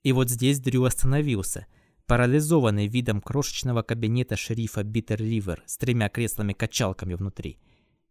[0.03, 1.67] И вот здесь Дрю остановился,
[2.07, 7.59] парализованный видом крошечного кабинета шерифа Биттер Ривер с тремя креслами-качалками внутри.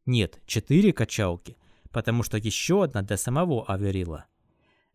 [0.07, 1.57] Нет, четыре качалки
[1.94, 4.26] потому что еще одна для самого Аверила.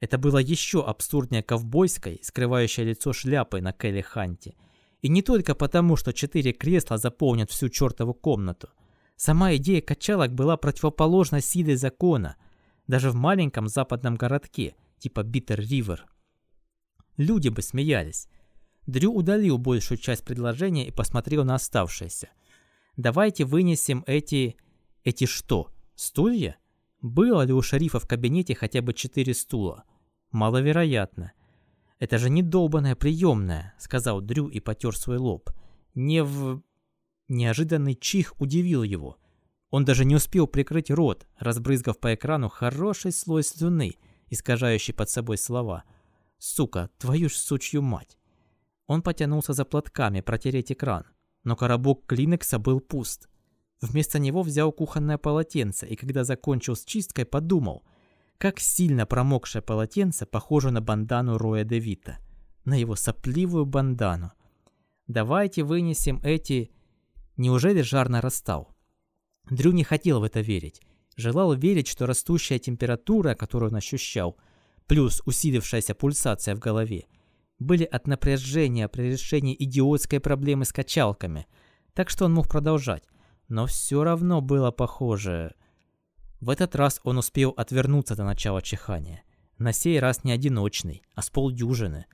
[0.01, 4.55] Это было еще абсурднее ковбойской, скрывающей лицо шляпой на Келли Ханте.
[5.01, 8.69] И не только потому, что четыре кресла заполнят всю чертову комнату.
[9.15, 12.35] Сама идея качалок была противоположна силе закона,
[12.87, 16.01] даже в маленьком западном городке, типа Биттер-Ривер.
[17.15, 18.27] Люди бы смеялись.
[18.89, 22.29] Дрю удалил большую часть предложения и посмотрел на оставшееся.
[22.97, 24.57] «Давайте вынесем эти...
[25.03, 25.69] эти что?
[25.95, 26.57] Стулья?»
[27.01, 29.83] Было ли у шерифа в кабинете хотя бы четыре стула?
[30.31, 31.31] Маловероятно.
[31.99, 35.49] «Это же не долбаная приемная»,— сказал Дрю и потер свой лоб.
[35.93, 36.61] «Не в...»
[37.27, 39.17] Неожиданный чих удивил его.
[39.69, 43.93] Он даже не успел прикрыть рот, разбрызгав по экрану хороший слой слюны,
[44.29, 45.83] искажающий под собой слова.
[46.39, 48.18] «Сука, твою ж сучью мать!»
[48.89, 51.05] Он потянулся за платками протереть экран,
[51.43, 53.29] но коробок Клинекса был пуст.
[53.81, 57.83] Вместо него взял кухонное полотенце и когда закончил с чисткой, подумал,
[58.39, 62.17] как сильно промокшее полотенце похоже на бандану Роя Девита,
[62.65, 64.31] на его сопливую бандану.
[65.05, 66.71] Давайте вынесем эти...
[67.37, 68.75] Неужели жар нарастал?
[69.51, 70.81] Дрю не хотел в это верить.
[71.15, 74.35] Желал верить, что растущая температура, которую он ощущал,
[74.87, 77.05] плюс усилившаяся пульсация в голове,
[77.59, 81.47] были от напряжения при решении идиотской проблемы с качалками,
[81.93, 83.03] так что он мог продолжать
[83.49, 85.55] но все равно было похоже.
[86.39, 89.23] В этот раз он успел отвернуться до начала чихания.
[89.57, 92.05] На сей раз не одиночный, а с полдюжины.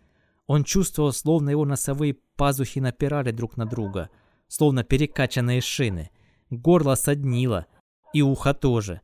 [0.47, 4.09] Он чувствовал, словно его носовые пазухи напирали друг на друга,
[4.47, 6.09] словно перекачанные шины.
[6.49, 7.67] Горло соднило,
[8.13, 9.01] и ухо тоже.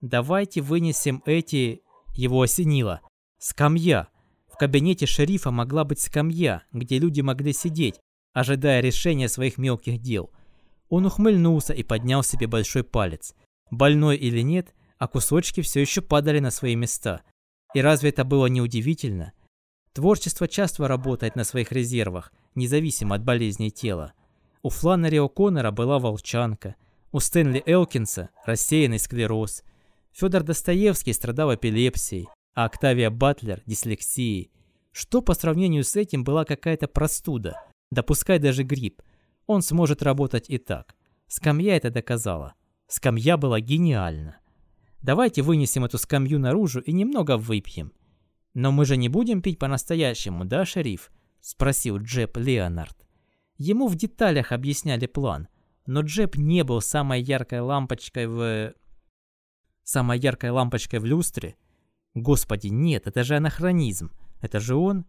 [0.00, 1.82] «Давайте вынесем эти...»
[2.14, 3.00] Его осенило.
[3.38, 4.08] «Скамья!»
[4.58, 8.00] Кабинете шерифа могла быть скамья, где люди могли сидеть,
[8.32, 10.30] ожидая решения своих мелких дел–
[10.88, 13.34] он ухмыльнулся и поднял себе большой палец.
[13.70, 17.22] Больной или нет, а кусочки все еще падали на свои места.
[17.74, 19.32] И разве это было не удивительно?
[19.92, 24.14] Творчество часто работает на своих резервах, независимо от болезней тела.
[24.62, 26.76] У Фланнери О'Коннора была волчанка,
[27.12, 29.62] у Стэнли Элкинса– рассеянный склероз,
[30.12, 34.50] Федор Достоевский страдал эпилепсией, а Октавия Батлер– дислексией.
[34.92, 39.02] Что по сравнению с этим была какая-то простуда, допускай даже грипп.
[39.46, 40.96] Он сможет работать и так.
[41.26, 42.54] Скамья это доказала.
[42.86, 44.38] Скамья была гениальна.
[45.00, 47.92] Давайте вынесем эту скамью наружу и немного выпьем.
[48.54, 51.12] Но мы же не будем пить по-настоящему, да, шериф?
[51.40, 53.06] Спросил Джеб Леонард.
[53.56, 55.48] Ему в деталях объясняли план,
[55.86, 58.74] но Джеб не был самой яркой лампочкой в...
[59.84, 61.56] Самой яркой лампочкой в люстре?
[62.14, 64.10] Господи, нет, это же анахронизм.
[64.40, 65.04] Это же он?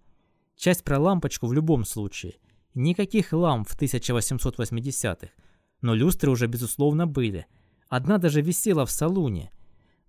[0.55, 2.35] Часть про лампочку в любом случае.
[2.73, 5.29] Никаких ламп в 1880-х.
[5.81, 7.47] Но люстры уже безусловно были.
[7.87, 9.51] Одна даже висела в салоне.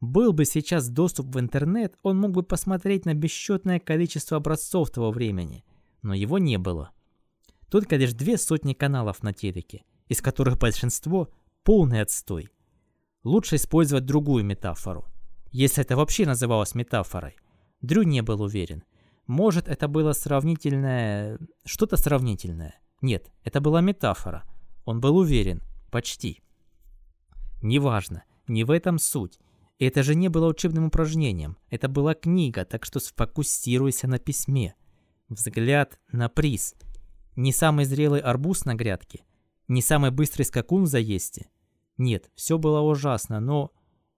[0.01, 5.11] Был бы сейчас доступ в интернет, он мог бы посмотреть на бесчетное количество образцов того
[5.11, 5.65] времени.
[6.03, 6.91] Но его не было.
[7.71, 11.31] Только лишь две сотни каналов на телеке, из которых большинство–
[11.63, 12.49] полный отстой.
[13.23, 15.10] Лучше использовать другую метафору.
[15.51, 17.37] Если это вообще называлось метафорой.
[17.81, 18.85] Дрю не был уверен.
[19.27, 21.39] Может, это было сравнительное...
[21.65, 22.81] Что-то сравнительное.
[23.01, 24.45] Нет, это была метафора.
[24.85, 25.63] Он был уверен.
[25.91, 26.41] Почти.
[27.63, 28.25] Неважно.
[28.49, 29.39] Не в этом суть.
[29.79, 31.57] Это же не было учебным упражнением.
[31.71, 34.75] Это была книга, так что сфокусируйся на письме.
[35.29, 36.75] Взгляд на приз.
[37.37, 39.25] Не самый зрелый арбуз на грядке.
[39.69, 41.49] Не самый быстрый скакун в заезде.
[41.97, 43.71] Нет, все было ужасно, но...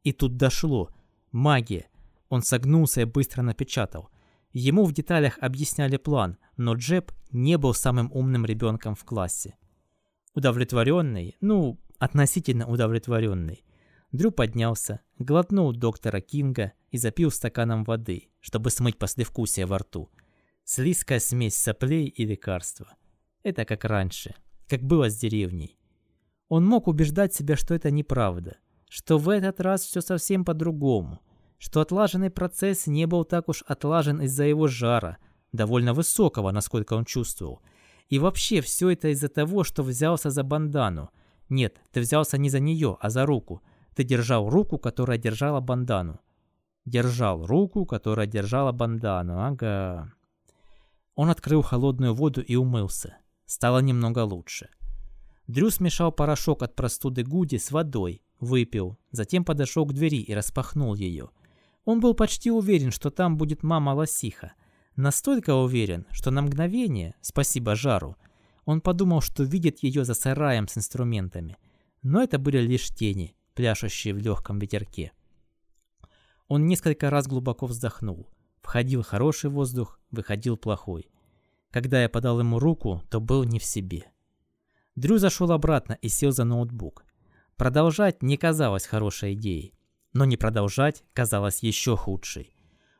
[0.03, 0.91] И тут дошло.
[1.33, 1.89] Магия.
[2.29, 4.11] Он согнулся и быстро напечатал.
[4.53, 9.57] Ему в деталях объясняли план, но Джеб не был самым умным ребенком в классе.
[10.35, 13.65] Удовлетворенный, ну, относительно удовлетворенный,
[14.13, 20.11] Дрю поднялся, глотнул доктора Кинга и запил стаканом воды, чтобы смыть послевкусие во рту.
[20.65, 22.95] Слизкая смесь соплей и лекарства.
[23.43, 24.35] Это как раньше,
[24.69, 25.79] как было с деревней.
[26.49, 28.59] Он мог убеждать себя, что это неправда,
[28.93, 31.21] что в этот раз все совсем по-другому,
[31.57, 35.17] что отлаженный процесс не был так уж отлажен из-за его жара,
[35.51, 37.63] довольно высокого, насколько он чувствовал.
[38.11, 41.09] И вообще все это из-за того, что взялся за бандану.
[41.49, 43.63] Нет, ты взялся не за нее, а за руку.
[43.95, 46.21] Ты держал руку, которая держала бандану.
[46.85, 50.13] Держал руку, которая держала бандану, ага.
[51.15, 53.17] Он открыл холодную воду и умылся.
[53.47, 54.69] Стало немного лучше.
[55.47, 60.95] Дрю смешал порошок от простуды Гуди с водой, выпил, затем подошел к двери и распахнул
[60.95, 61.31] ее.
[61.85, 64.53] Он был почти уверен, что там будет мама Лосиха.
[64.97, 68.17] Настолько уверен, что на мгновение, спасибо жару,
[68.65, 71.57] он подумал, что видит ее за сараем с инструментами.
[72.03, 75.13] Но это были лишь тени, пляшущие в легком ветерке.
[76.49, 78.29] Он несколько раз глубоко вздохнул.
[78.61, 81.09] Входил хороший воздух, выходил плохой.
[81.71, 84.05] Когда я подал ему руку, то был не в себе.
[84.95, 87.05] Дрю зашел обратно и сел за ноутбук.
[87.57, 89.75] Продолжать не казалось хорошей идеей,
[90.13, 92.55] но не продолжать казалось еще худшей.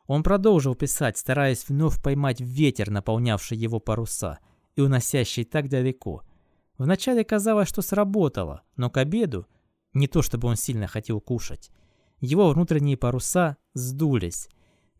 [0.07, 4.39] Он продолжил писать, стараясь вновь поймать ветер, наполнявший его паруса
[4.75, 6.23] и уносящий так далеко.
[6.77, 9.47] Вначале казалось, что сработало, но к обеду,
[9.93, 11.71] не то чтобы он сильно хотел кушать,
[12.19, 14.49] его внутренние паруса сдулись.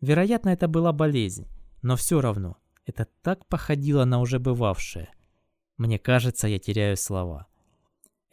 [0.00, 1.48] Вероятно, это была болезнь,
[1.82, 5.10] но все равно, это так походило на уже бывавшее–
[5.76, 7.46] мне кажется, я теряю слова.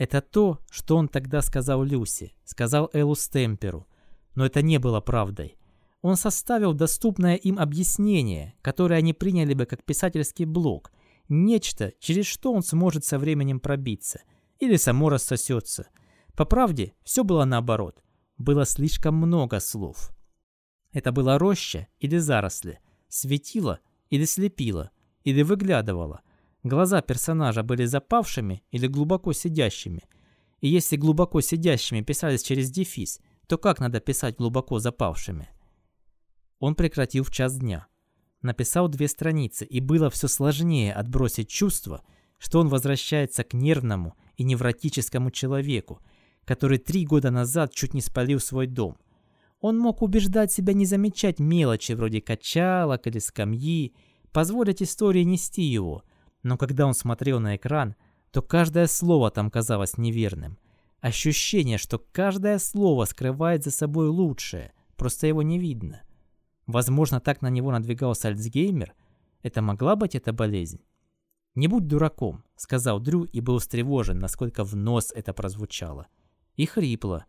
[0.01, 3.87] Это то, что он тогда сказал Люси, сказал Эллу Стемперу.
[4.33, 5.59] Но это не было правдой.
[6.01, 10.91] Он составил доступное им объяснение, которое они приняли бы как писательский блок.
[11.29, 14.23] Нечто, через что он сможет со временем пробиться.
[14.57, 15.85] Или само рассосется.
[16.35, 18.01] По правде, все было наоборот.
[18.39, 20.09] Было слишком много слов.
[20.93, 23.79] Это было роща или заросли, светило
[24.09, 24.89] или слепило,
[25.23, 26.21] или выглядывало–
[26.63, 30.03] Глаза персонажа были запавшими или глубоко сидящими.
[30.59, 35.49] И если глубоко сидящими писались через дефис, то как надо писать глубоко запавшими?
[36.59, 37.87] Он прекратил в час дня.
[38.43, 42.03] Написал две страницы, и было все сложнее отбросить чувство,
[42.37, 45.99] что он возвращается к нервному и невротическому человеку,
[46.45, 48.97] который три года назад чуть не спалил свой дом.
[49.61, 53.95] Он мог убеждать себя не замечать мелочи вроде качалок или скамьи,
[54.31, 56.03] позволить истории нести его–
[56.43, 57.95] но когда он смотрел на экран,
[58.31, 60.57] то каждое слово там казалось неверным.
[60.99, 66.01] Ощущение, что каждое слово скрывает за собой лучшее, просто его не видно.
[66.67, 68.93] Возможно, так на него надвигался Альцгеймер?
[69.41, 70.81] Это могла быть эта болезнь?
[71.53, 76.07] «Не будь дураком»,— сказал Дрю и был встревожен, насколько в нос это прозвучало.
[76.55, 77.25] И хрипло.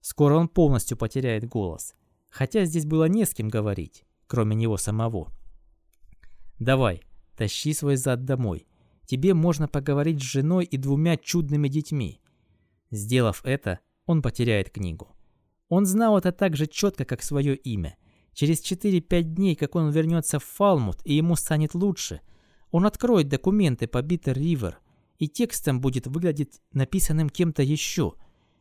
[0.00, 1.94] Скоро он полностью потеряет голос.
[2.30, 5.32] Хотя здесь было не с кем говорить, кроме него самого.
[6.60, 7.02] Давай,
[7.38, 8.66] тащи свой зад домой.
[9.06, 12.20] Тебе можно поговорить с женой и двумя чудными детьми.
[12.90, 15.14] Сделав это, он потеряет книгу.
[15.68, 17.96] Он знал это так же четко, как свое имя.
[18.34, 22.20] Через 4-5 дней, как он вернется в Фалмут и ему станет лучше,
[22.70, 24.74] он откроет документы по Биттер-Ривер,
[25.18, 28.14] и текстом будет выглядеть написанным кем-то еще.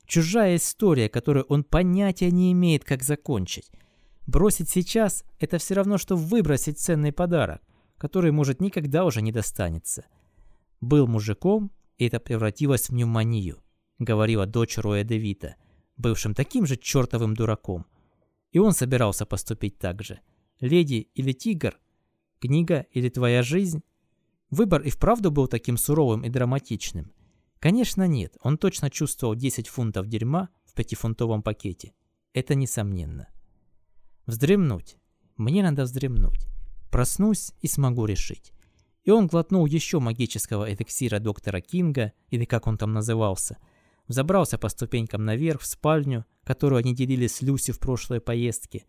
[0.05, 3.69] Чужая история, которую он понятия не имеет, как закончить.
[4.25, 7.61] Бросить сейчас– это все равно, что выбросить ценный подарок,
[7.97, 10.05] который, может, никогда уже не достанется.
[10.81, 13.63] Был мужиком, и это превратилось в пневмонию,
[13.99, 15.55] говорила дочь Роя Девита,
[15.97, 17.85] бывшим таким же чертовым дураком.
[18.51, 20.19] И он собирался поступить так же.
[20.59, 21.77] «Леди или тигр?
[22.39, 23.83] Книга или твоя жизнь?»
[24.49, 27.11] Выбор и вправду был таким суровым и драматичным.
[27.59, 31.93] Конечно, нет, он точно чувствовал 10 фунтов дерьма в пятифунтовом пакете.
[32.33, 33.27] Это несомненно.
[34.25, 34.97] Вздремнуть.
[35.35, 36.47] Мне надо вздремнуть.
[36.91, 38.53] Проснусь и смогу решить.
[39.03, 43.57] И он глотнул еще магического эликсира доктора Кинга, или как он там назывался,
[44.07, 48.85] взобрался по ступенькам наверх в спальню, которую они делили с Люси в прошлой поездке.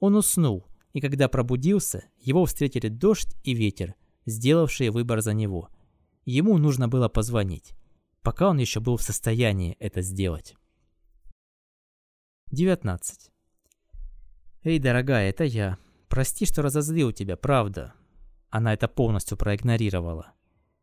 [0.00, 3.94] Он уснул, и когда пробудился, его встретили дождь и ветер,
[4.26, 5.68] сделавшие выбор за него.
[6.24, 7.74] Ему нужно было позвонить,
[8.22, 10.54] пока он еще был в состоянии это сделать.
[12.50, 13.30] 19.
[14.64, 15.78] «Эй, дорогая, это я.
[16.12, 17.94] Прости, что разозлил тебя, правда».
[18.50, 20.34] Она это полностью проигнорировала.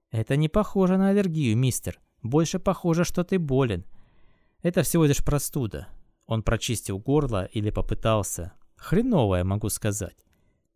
[0.09, 1.99] «Это не похоже на аллергию, мистер.
[2.23, 3.85] Больше похоже, что ты болен.
[4.63, 5.87] Это всего лишь простуда».
[6.25, 8.53] Он прочистил горло или попытался.
[8.75, 10.17] Хреновое, могу сказать.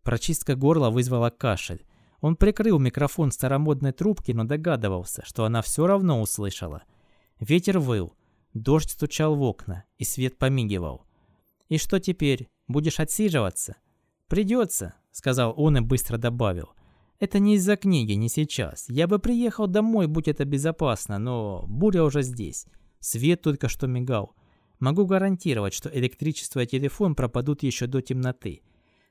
[0.03, 1.83] Прочистка горла вызвала кашель.
[2.21, 6.83] Он прикрыл микрофон старомодной трубки, но догадывался, что она все равно услышала.
[7.39, 8.13] Ветер выл,
[8.53, 11.07] дождь стучал в окна, и свет помигивал.
[11.69, 12.51] «И что теперь?
[12.67, 13.77] Будешь отсиживаться?»
[14.27, 16.69] «Придется»,— сказал он и быстро добавил.
[17.19, 18.85] «Это не из-за книги, не сейчас.
[18.89, 22.65] Я бы приехал домой, будь это безопасно, но буря уже здесь.
[22.99, 24.35] Свет только что мигал.
[24.79, 28.61] Могу гарантировать, что электричество и телефон пропадут еще до темноты.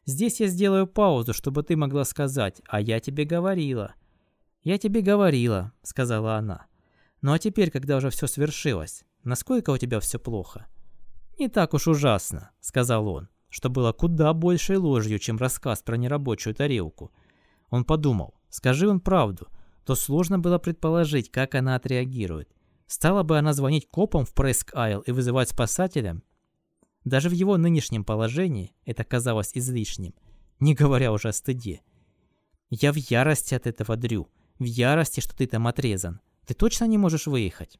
[0.04, 3.94] Здесь я сделаю паузу, чтобы ты могла сказать, а я тебе говорила».
[4.64, 6.66] «Я тебе говорила»,— сказала она.
[7.20, 10.66] «Ну а теперь, когда уже все свершилось, насколько у тебя все плохо?»
[11.38, 16.54] «Не так уж ужасно»,— сказал он, что было куда большей ложью, чем рассказ про нерабочую
[16.54, 17.12] тарелку.
[17.68, 19.48] Он подумал, скажи он правду,
[19.84, 22.48] то сложно было предположить, как она отреагирует.
[22.86, 26.22] Стала бы она звонить копам в Преск-Айл и вызывать спасателя?
[27.04, 30.14] Даже в его нынешнем положении это казалось излишним,
[30.58, 31.82] не говоря уже о стыде.
[32.70, 34.28] «Я в ярости от этого, Дрю.
[34.58, 36.20] В ярости, что ты там отрезан.
[36.46, 37.78] Ты точно не можешь выехать?»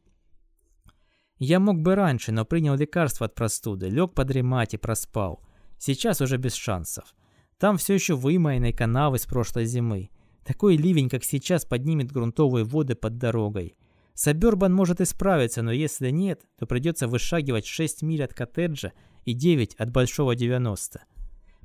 [1.39, 5.43] Я мог бы раньше, но принял лекарство от простуды, лег подремать и проспал.
[5.85, 7.13] Сейчас уже без шансов.
[7.59, 10.11] Там все еще вымоенные канавы с прошлой зимы.
[10.45, 13.77] Такой ливень, как сейчас, поднимет грунтовые воды под дорогой.
[14.15, 18.93] Сабербан может исправиться, но если нет, то придется вышагивать 6 миль от коттеджа
[19.25, 21.03] и 9 от Большого 90.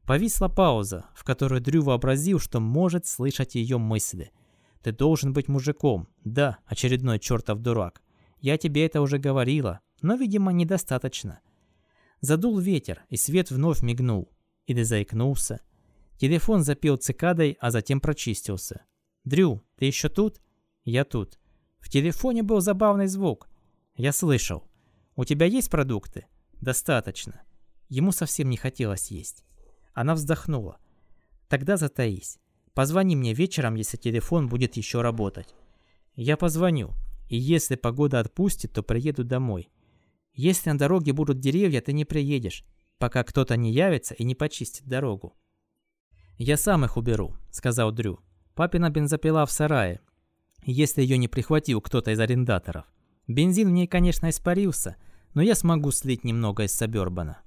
[0.03, 4.31] Повисла пауза, в которой Дрю вообразил, что может слышать ее мысли.
[4.81, 6.07] «Ты должен быть мужиком.
[6.23, 8.01] Да, очередной чертов дурак.
[8.39, 11.39] Я тебе это уже говорила, но, видимо, недостаточно».
[12.21, 14.31] Задул ветер, и свет вновь мигнул.
[14.65, 15.61] Или заикнулся.
[16.17, 18.81] Телефон запел цикадой, а затем прочистился.
[19.23, 20.41] «Дрю, ты еще тут?»
[20.83, 21.39] «Я тут».
[21.79, 23.47] В телефоне был забавный звук.
[23.95, 24.63] Я слышал.
[25.15, 26.25] «У тебя есть продукты?»
[26.59, 27.41] «Достаточно».
[27.89, 29.45] Ему совсем не хотелось есть.
[29.93, 30.77] Она вздохнула.
[31.47, 32.39] «Тогда затаись.
[32.73, 35.53] Позвони мне вечером, если телефон будет еще работать».
[36.15, 36.93] «Я позвоню.
[37.29, 39.69] И если погода отпустит, то приеду домой.
[40.37, 42.63] Если на дороге будут деревья, ты не приедешь,
[42.99, 45.35] пока кто-то не явится и не почистит дорогу».
[46.37, 48.19] «Я сам их уберу»,— сказал Дрю.
[48.53, 49.99] «Папина бензопила в сарае,
[50.63, 52.85] если ее не прихватил кто-то из арендаторов.
[53.27, 54.95] Бензин в ней, конечно, испарился,
[55.33, 57.41] но я смогу слить немного из Сабербана.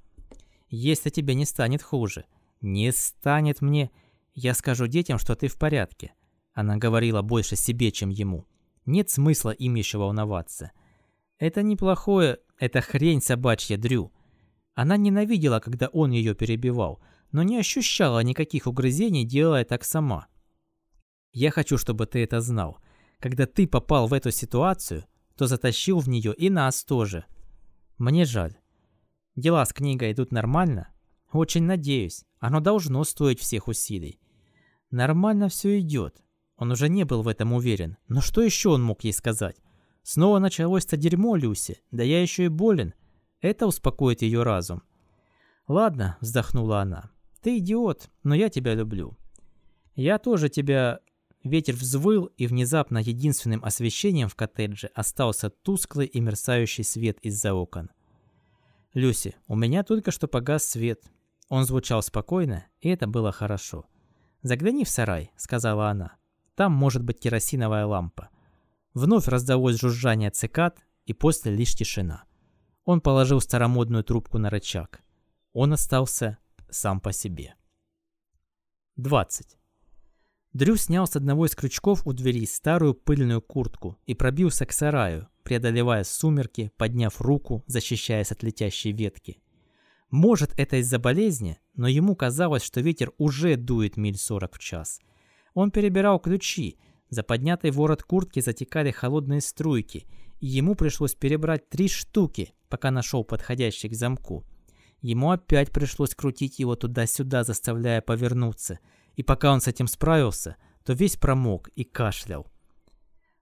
[0.69, 2.25] Если тебе не станет хуже.
[2.61, 3.91] Не станет мне...
[4.35, 6.13] Я скажу детям, что ты в порядке.
[6.53, 8.47] Она говорила больше себе, чем ему.
[8.87, 10.71] Нет смысла им еще волноваться.
[11.41, 14.13] Это неплохое, это хрень собачья, Дрю.
[14.75, 17.01] Она ненавидела, когда он ее перебивал,
[17.33, 20.27] но не ощущала никаких угрызений, делая так сама.
[21.33, 22.79] Я хочу, чтобы ты это знал.
[23.21, 27.25] Когда ты попал в эту ситуацию, то затащил в нее и нас тоже.
[27.97, 28.59] Мне жаль.
[29.35, 30.93] Дела с книгой идут нормально?
[31.33, 32.25] Очень надеюсь.
[32.39, 34.21] Оно должно стоить всех усилий.
[34.91, 36.23] Нормально все идет.
[36.57, 37.97] Он уже не был в этом уверен.
[38.09, 39.57] Но что еще он мог ей сказать?
[40.13, 41.85] Снова началось-то дерьмо, Люси.
[41.93, 42.95] Да я еще и болен.
[43.41, 44.83] Это успокоит ее разум.
[45.69, 47.13] «Ладно»,— вздохнула она.
[47.43, 49.17] «Ты идиот, но я тебя люблю».
[49.95, 50.99] Я тоже тебя
[51.45, 57.89] Ветер взвыл, и внезапно единственным освещением в коттедже остался тусклый и мерцающий свет из-за окон.
[58.95, 61.05] «Люси, у меня только что погас свет».
[61.49, 63.87] Он звучал спокойно, и это было хорошо.
[64.43, 66.17] «Загляни в сарай»,— сказала она.
[66.57, 68.29] «Там может быть керосиновая лампа».
[68.95, 72.25] Вновь раздалось жужжание цикад, и после лишь тишина.
[72.85, 75.03] Он положил старомодную трубку на рычаг.
[75.53, 76.39] Он остался
[76.71, 77.55] сам по себе.
[78.97, 79.59] 20.
[80.53, 85.29] Дрю снял с одного из крючков у двери старую пыльную куртку и пробился к сараю,
[85.45, 89.41] преодолевая сумерки, подняв руку, защищаясь от летящей ветки.
[90.11, 95.01] Может, это из-за болезни, но ему казалось, что ветер уже дует миль сорок в час.
[95.55, 96.79] Он перебирал ключи,
[97.11, 100.07] за поднятый ворот куртки затекали холодные струйки,
[100.41, 104.45] и ему пришлось перебрать три штуки, пока нашел подходящий к замку.
[105.03, 108.79] Ему опять пришлось крутить его туда-сюда, заставляя повернуться–
[109.21, 112.47] и пока он с этим справился, то весь промок и кашлял.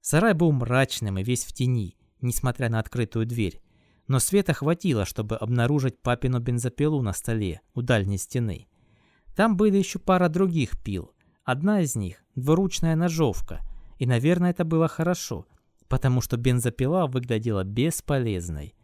[0.01, 3.63] Сарай был мрачным и весь в тени, несмотря на открытую дверь.
[4.09, 8.67] Но света хватило, чтобы обнаружить папину бензопилу на столе у дальней стены.
[9.37, 11.13] Там были еще пара других пил.
[11.49, 13.63] Одна из них– двуручная ножовка.
[13.97, 15.47] И, наверное, это было хорошо,
[15.89, 18.75] потому что бензопила выглядела бесполезной.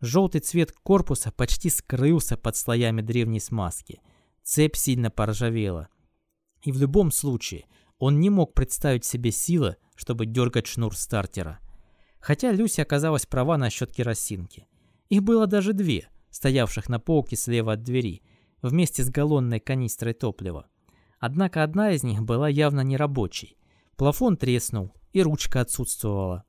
[0.00, 4.00] Желтый цвет корпуса почти скрылся под слоями древней смазки.
[4.42, 5.88] Цепь сильно поржавела.
[6.62, 7.66] И в любом случае,
[7.98, 11.58] он не мог представить себе силы, чтобы дергать шнур стартера.
[12.18, 14.66] Хотя Люси оказалась права насчет керосинки.
[15.10, 18.22] Их было даже две, стоявших на полке слева от двери,
[18.62, 20.66] вместе с галлонной канистрой топлива.
[21.18, 23.56] Однако одна из них была явно нерабочей.
[23.96, 26.44] Плафон треснул, и ручка отсутствовала.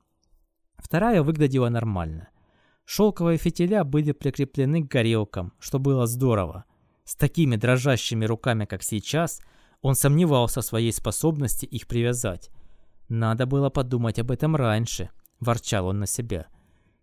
[0.76, 2.28] Вторая выглядела нормально.
[2.84, 6.64] Шелковые фитиля были прикреплены к горелкам, что было здорово.
[7.04, 9.40] С такими дрожащими руками, как сейчас–
[9.80, 12.50] он сомневался в своей способности их привязать.
[13.08, 15.10] «Надо было подумать об этом раньше»,–
[15.40, 16.46] ворчал он на себя.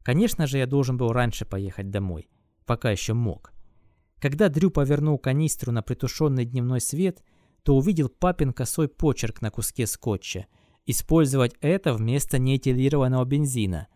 [0.03, 2.29] «Конечно же, я должен был раньше поехать домой,
[2.65, 3.53] пока еще мог».
[4.19, 7.23] Когда Дрю повернул канистру на притушенный дневной свет,
[7.65, 10.45] то увидел папин косой почерк на куске скотча.
[10.85, 13.87] Использовать это вместо неэтилированного бензина.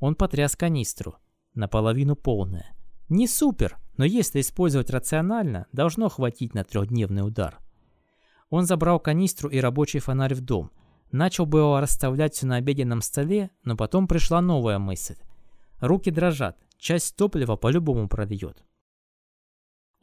[0.00, 1.14] Он потряс канистру.
[1.54, 2.74] Наполовину полная.
[3.08, 7.60] Не супер, но если использовать рационально, должно хватить на трехдневный удар.
[8.50, 10.72] Он забрал канистру и рабочий фонарь в дом.
[11.12, 15.16] Начал было расставлять все на обеденном столе, но потом пришла новая мысль.
[15.78, 18.64] Руки дрожат, часть топлива по-любому прольет.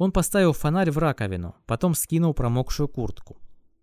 [0.02, 3.38] Он поставил фонарь в раковину, потом скинул промокшую куртку.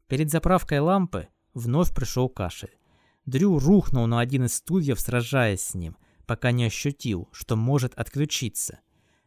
[0.08, 2.76] Перед заправкой лампы вновь пришел кашель.
[3.24, 5.96] Дрю рухнул на один из стульев, сражаясь с ним,
[6.26, 8.80] пока не ощутил, что может отключиться.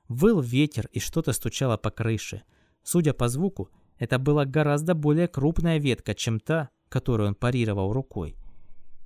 [0.10, 2.44] Выл ветер и что-то стучало по крыше.
[2.84, 8.36] Судя по звуку, это была гораздо более крупная ветка, чем та, которую он парировал рукой.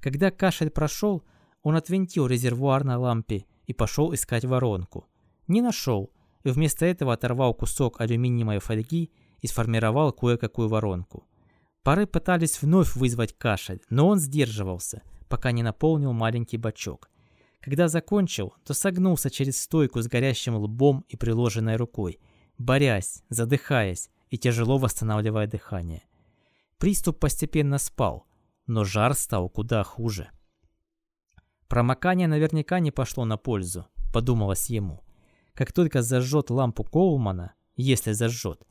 [0.02, 1.22] Когда кашель прошел,
[1.62, 5.08] он отвинтил резервуар на лампе и пошел искать воронку.
[5.48, 6.12] Не нашел,
[6.46, 11.28] и вместо этого оторвал кусок алюминиевой фольги и сформировал кое-какую воронку.
[11.84, 17.10] Пары пытались вновь вызвать кашель, но он сдерживался, пока не наполнил маленький бачок.
[17.62, 22.20] Когда закончил, то согнулся через стойку с горящим лбом и приложенной рукой,
[22.58, 26.04] борясь, задыхаясь, и тяжело восстанавливая дыхание.
[26.78, 28.28] Приступ постепенно спал,
[28.68, 30.30] но жар стал куда хуже.
[31.68, 35.05] Промокание наверняка не пошло на пользу, подумалось ему.
[35.56, 38.62] Как только зажжет лампу Коулмана, если зажжет,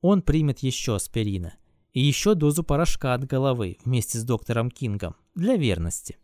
[0.00, 1.54] он примет еще аспирина
[1.92, 6.18] и еще дозу порошка от головы вместе с доктором Кингом для верности.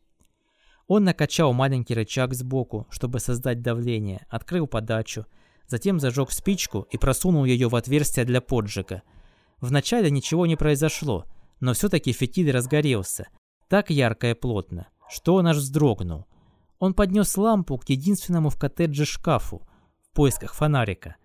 [0.89, 5.27] Он накачал маленький рычаг сбоку, чтобы создать давление, открыл подачу,
[5.69, 9.03] затем зажег спичку и просунул ее в отверстие для поджига.
[9.61, 11.27] Вначале ничего не произошло,
[11.61, 13.29] но все-таки фитиль разгорелся,
[13.69, 16.27] так ярко и плотно, что он аж вздрогнул.
[16.79, 19.68] Он поднес лампу к единственному в коттедже шкафу
[20.19, 21.17] поисках фонарика.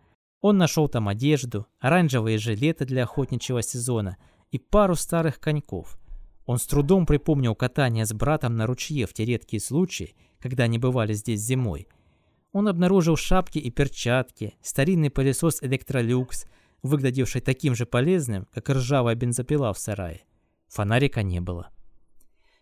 [0.42, 4.18] Он нашел там одежду, оранжевые жилеты для охотничьего сезона
[4.52, 6.00] и пару старых коньков.
[6.46, 10.78] Он с трудом припомнил катание с братом на ручье в те редкие случаи, когда они
[10.78, 11.88] бывали здесь зимой–
[12.54, 16.46] он обнаружил шапки и перчатки, старинный пылесос Electrolux,
[16.84, 20.22] выглядевший таким же полезным, как ржавая бензопила в сарае.
[20.68, 21.70] Фонарика не было.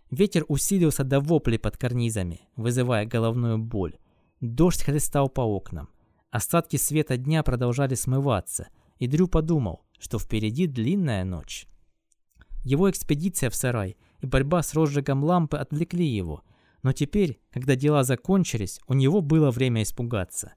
[0.09, 3.97] Ветер усилился до воплей под карнизами, вызывая головную боль.
[4.39, 5.89] Дождь хлестал по окнам.
[6.31, 11.67] Остатки света дня продолжали смываться, и Дрю подумал, что впереди длинная ночь.
[12.63, 16.43] Его экспедиция в сарай и борьба с розжигом лампы отвлекли его–
[16.83, 20.53] но теперь, когда дела закончились, у него было время испугаться.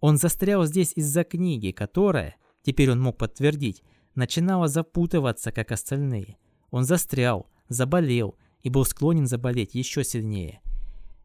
[0.00, 3.82] Он застрял здесь из-за книги, которая, теперь он мог подтвердить,
[4.14, 6.36] начинала запутываться, как остальные.
[6.70, 10.60] Он застрял, заболел и был склонен заболеть еще сильнее.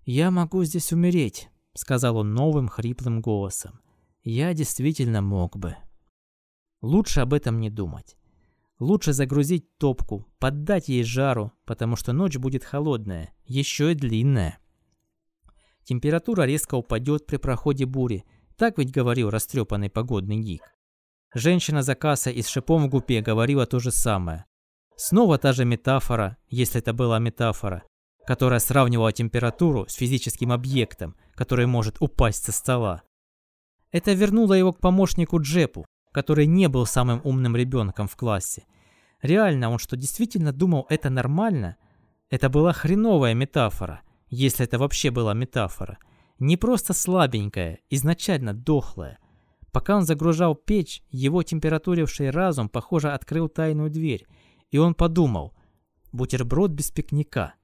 [0.06, 3.80] «Я могу здесь умереть»,— сказал он новым хриплым голосом.
[4.24, 5.76] «Я действительно мог бы».
[6.82, 8.18] Лучше об этом не думать.
[8.80, 14.60] Лучше загрузить топку, поддать ей жару, потому что ночь будет холодная, еще и длинная.
[15.84, 18.24] Температура резко упадет при проходе бури,
[18.56, 20.62] так ведь говорил растрепанный погодный гик.
[21.34, 24.46] Женщина за кассой из шипом в гупе говорила то же самое.
[24.96, 27.84] Снова та же метафора, если это была метафора,
[28.30, 33.02] которая сравнивала температуру с физическим объектом, который может упасть со стола.
[33.92, 38.68] Это вернуло его к помощнику Джепу, который не был самым умным ребенком в классе.
[39.24, 41.78] Реально, он что, действительно думал, это нормально?
[42.30, 45.98] Это была хреновая метафора, если это вообще была метафора.
[46.38, 49.18] Не просто слабенькая, изначально дохлая.
[49.72, 54.28] Пока он загружал печь, его температуривший разум, похоже, открыл тайную дверь,
[54.70, 55.56] и он подумал,
[56.12, 57.56] бутерброд без пикника.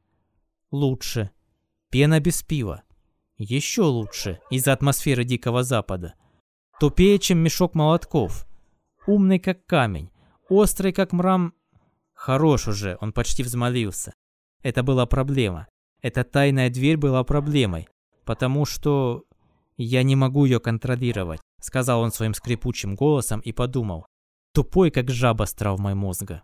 [0.72, 1.32] Лучше.
[1.90, 2.84] Пена без пива.
[3.38, 6.16] Еще лучше, из-за атмосферы Дикого Запада.
[6.80, 8.48] Тупее, чем мешок молотков.
[9.08, 10.10] Умный, как камень.
[10.50, 11.54] Острый, как мрам...
[12.14, 14.14] Хорош уже, он почти взмолился.
[14.62, 15.68] Это была проблема.
[16.02, 17.88] Эта тайная дверь была проблемой.
[18.24, 19.26] Потому что...
[19.78, 24.06] Я не могу ее контролировать, сказал он своим скрипучим голосом и подумал.
[24.54, 26.44] Тупой, как жаба с травмой мозга.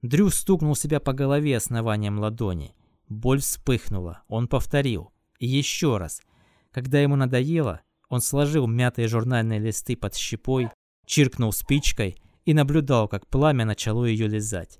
[0.00, 2.74] Дрю стукнул себя по голове основанием ладони.
[3.12, 4.22] Боль вспыхнула.
[4.28, 5.12] Он повторил.
[5.38, 6.22] И еще раз.
[6.70, 10.68] Когда ему надоело, он сложил мятые журнальные листы под щепой,
[11.06, 14.78] чиркнул спичкой и наблюдал, как пламя начало ее лизать.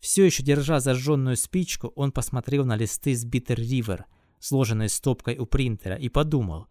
[0.00, 4.04] Все еще держа зажженную спичку, он посмотрел на листы с Bitter River,
[4.38, 6.68] сложенные стопкой у принтера, и подумал,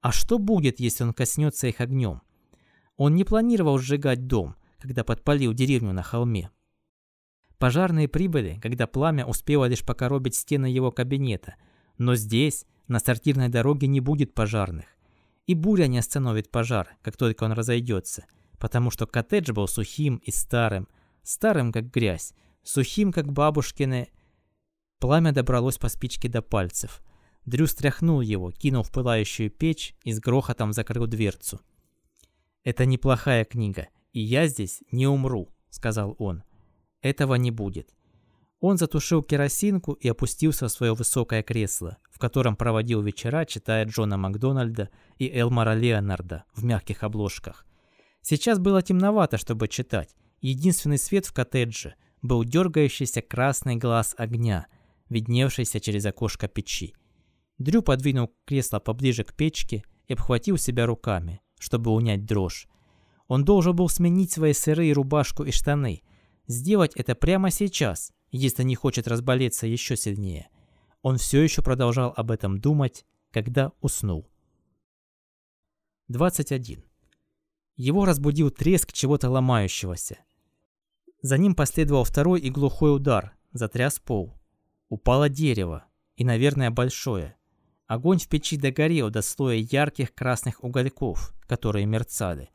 [0.00, 2.22] а что будет, если он коснется их огнем?
[2.96, 6.50] Он не планировал сжигать дом, когда подпалил деревню на холме.
[7.60, 11.56] Пожарные прибыли, когда пламя успело лишь покоробить стены его кабинета,
[11.98, 14.86] но здесь, на сортирной дороге, не будет пожарных.
[15.46, 18.24] И буря не остановит пожар, как только он разойдется,
[18.58, 20.88] потому что коттедж был сухим и старым,
[21.22, 22.32] старым как грязь,
[22.62, 24.08] сухим как бабушкины.
[24.98, 27.02] Пламя добралось по спичке до пальцев.
[27.44, 31.60] Дрю стряхнул его, кинул в пылающую печь и с грохотом закрыл дверцу.
[32.64, 36.42] «Это неплохая книга, и я здесь не умру»,— сказал он.
[37.02, 37.94] «Этого не будет.
[38.60, 44.18] Он затушил керосинку и опустился в свое высокое кресло, в котором проводил вечера, читая Джона
[44.18, 47.66] Макдональда и Элмара Леонарда в мягких обложках.
[48.20, 50.14] Сейчас было темновато, чтобы читать.
[50.42, 54.66] Единственный свет в коттедже был дергающийся красный глаз огня,
[55.08, 56.94] видневшийся через окошко печи.
[57.56, 62.68] Дрю подвинул кресло поближе к печке и обхватил себя руками, чтобы унять дрожь.
[63.26, 66.02] Он должен был сменить свои сырые рубашку и штаны.
[66.50, 70.48] Сделать это прямо сейчас– если не хочет разболеться еще сильнее.
[71.00, 74.28] Он все еще продолжал об этом думать, когда уснул.
[76.08, 76.84] 21.
[77.76, 80.18] Его разбудил треск чего-то ломающегося.
[81.22, 84.34] За ним последовал второй и глухой удар, затряс пол.
[84.88, 85.84] Упало дерево,
[86.16, 87.36] и, наверное, большое.
[87.86, 92.50] Огонь в печи догорел до слоя ярких красных угольков, которые мерцали.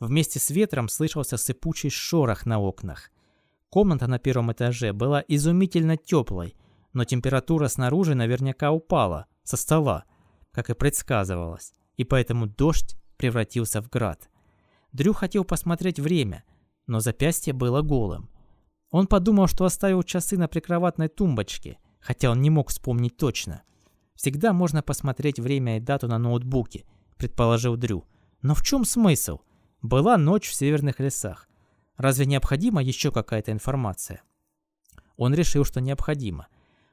[0.00, 3.10] Вместе с ветром слышался сыпучий шорох на окнах.
[3.70, 6.56] Комната на первом этаже была изумительно теплой,
[6.92, 10.04] но температура снаружи наверняка упала, со стола,
[10.52, 14.30] как и предсказывалось, и поэтому дождь превратился в град.
[14.92, 16.44] Дрю хотел посмотреть время,
[16.86, 18.30] но запястье было голым.
[18.90, 23.62] Он подумал, что оставил часы на прикроватной тумбочке, хотя он не мог вспомнить точно.
[24.14, 26.86] Всегда можно посмотреть время и дату на ноутбуке,
[27.18, 28.04] предположил Дрю.
[28.40, 29.40] Но в чем смысл?
[29.82, 31.47] Была ночь в северных лесах.
[31.98, 34.22] Разве необходима еще какая-то информация?
[35.16, 36.46] Он решил, что необходимо.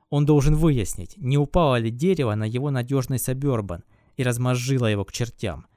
[0.09, 3.83] Он должен выяснить, не упало ли дерево на его надежный сабербан
[4.17, 5.67] и размозжило его к чертям.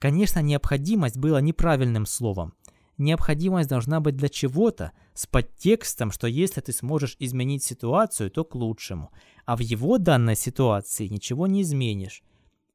[0.00, 2.54] Конечно, необходимость была неправильным словом.
[2.98, 8.54] Необходимость должна быть для чего-то, с подтекстом, что если ты сможешь изменить ситуацию, то к
[8.54, 9.10] лучшему.
[9.46, 12.22] А в его данной ситуации ничего не изменишь.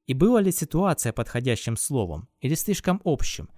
[0.08, 3.50] И была ли ситуация подходящим словом, или слишком общим?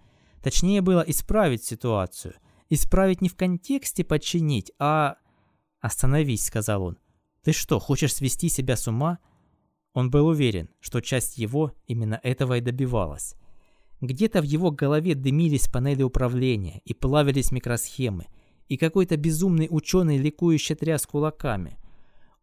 [0.41, 2.35] Точнее было исправить ситуацию.
[2.69, 5.17] Исправить не в контексте подчинить, а...
[5.79, 6.97] «Остановись»,— сказал он.
[7.43, 9.19] «Ты что, хочешь свести себя с ума?»
[9.93, 13.35] Он был уверен, что часть его именно этого и добивалась.
[13.99, 18.27] Где-то в его голове дымились панели управления и плавились микросхемы,
[18.67, 21.77] и какой-то безумный ученый ликующе тряс кулаками.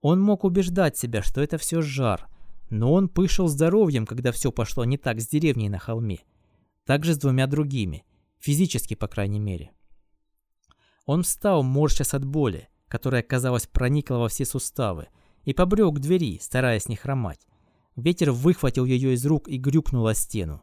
[0.01, 2.29] Он мог убеждать себя, что это все жар,
[2.71, 6.21] но он пышил здоровьем, когда все пошло не так с деревней на холме.
[6.89, 8.03] Также с двумя другими,
[8.39, 9.73] физически, по крайней мере.
[11.05, 15.09] Он встал, морщась от боли, которая, казалось, проникла во все суставы,
[15.45, 17.47] и побрел к двери, стараясь не хромать.
[17.95, 20.63] Ветер выхватил ее из рук и грюкнул о стену.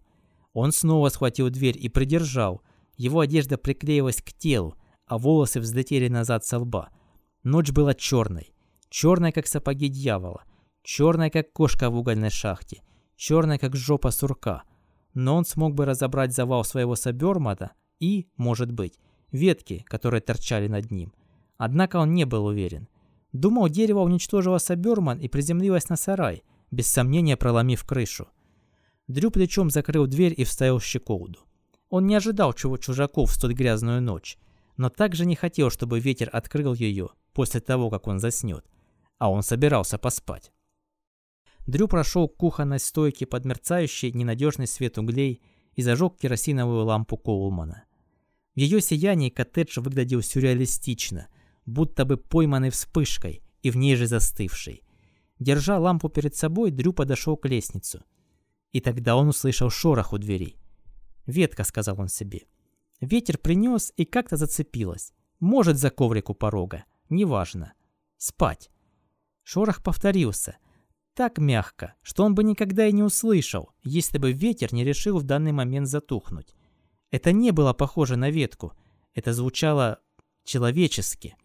[0.53, 2.63] Он снова схватил дверь и придержал.
[2.97, 6.89] Его одежда приклеилась к телу, а волосы взлетели назад со лба.
[7.43, 8.55] Ночь была черной.
[8.89, 10.43] Черной, как сапоги дьявола.
[10.81, 12.81] Черной, как кошка в угольной шахте.
[13.15, 14.63] Черной, как жопа сурка.
[15.15, 18.99] Но он смог бы разобрать завал своего сабермата и, может быть,
[19.31, 21.13] ветки, которые торчали над ним.
[21.57, 22.87] Однако он не был уверен.
[23.31, 28.27] Думал, дерево уничтожило Саберман и приземлилось на сарай, без сомнения проломив крышу.
[29.07, 31.39] Дрю плечом закрыл дверь и вставил щеколду.
[31.89, 34.37] Он не ожидал чего чужаков в столь грязную ночь,
[34.77, 38.65] но также не хотел, чтобы ветер открыл ее после того, как он заснет,
[39.17, 40.51] а он собирался поспать.
[41.65, 45.41] Дрю прошел к кухонной стойке под мерцающий ненадежный свет углей
[45.73, 47.83] и зажег керосиновую лампу Коулмана.
[48.55, 51.27] В ее сиянии коттедж выглядел сюрреалистично,
[51.65, 54.83] будто бы пойманный вспышкой и в ней же застывший.
[55.39, 58.03] Держа лампу перед собой, Дрю подошел к лестницу.
[58.71, 60.55] И тогда он услышал шорох у двери.
[61.25, 62.43] «Ветка»,— сказал он себе.
[63.01, 65.13] Ветер принес и как-то зацепилась.
[65.39, 66.85] Может, за коврик у порога.
[67.09, 67.73] Неважно.
[68.17, 68.69] Спать.
[69.43, 70.57] Шорох повторился.
[71.15, 75.23] Так мягко, что он бы никогда и не услышал, если бы ветер не решил в
[75.23, 76.53] данный момент затухнуть.
[77.09, 78.73] Это не было похоже на ветку.
[79.13, 80.01] Это звучало
[80.43, 81.37] человечески.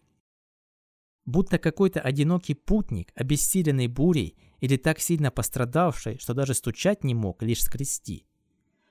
[1.23, 7.41] Будто какой-то одинокий путник, обессиленный бурей или так сильно пострадавший, что даже стучать не мог,
[7.41, 8.27] лишь скрести.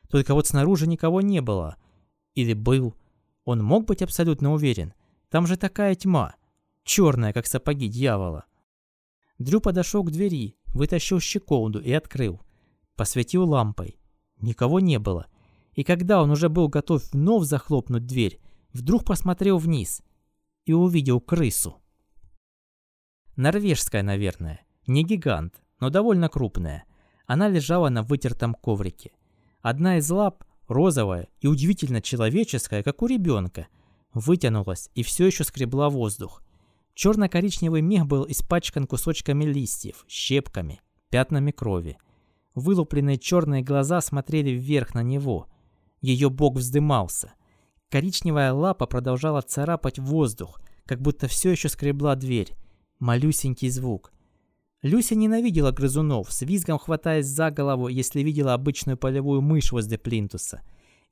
[0.08, 1.76] Только вот снаружи никого не было.
[2.34, 2.96] Или был.
[3.44, 4.94] Он мог быть абсолютно уверен.
[5.28, 6.36] Там же такая тьма.
[6.84, 8.46] Черная, как сапоги дьявола.
[9.38, 12.40] Дрю подошел к двери, вытащил щеколду и открыл.
[12.96, 13.98] Посветил лампой.
[14.40, 15.26] Никого не было.
[15.74, 18.40] И когда он уже был готов вновь захлопнуть дверь,
[18.72, 20.02] вдруг посмотрел вниз
[20.64, 21.80] и увидел крысу.
[23.36, 24.60] Норвежская, наверное.
[24.86, 26.84] Не гигант, но довольно крупная.
[27.26, 29.12] Она лежала на вытертом коврике.
[29.62, 33.68] Одна из лап, розовая и удивительно человеческая, как у ребенка,
[34.12, 36.42] вытянулась и все еще скребла воздух.
[37.00, 41.96] Черно-коричневый мех был испачкан кусочками листьев, щепками, пятнами крови.
[42.54, 45.46] Вылупленные черные глаза смотрели вверх на него.
[46.02, 47.32] Ее бок вздымался.
[47.88, 52.54] Коричневая лапа продолжала царапать воздух, как будто все еще скребла дверь,
[52.98, 54.12] Малюсенький звук.
[54.82, 60.60] Люся ненавидела грызунов, с визгом хватаясь за голову, если видела обычную полевую мышь возле плинтуса.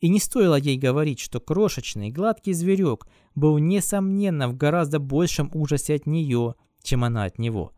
[0.01, 5.95] И не стоило ей говорить, что крошечный, гладкий зверек был, несомненно, в гораздо большем ужасе
[5.95, 7.73] от нее, чем она от него.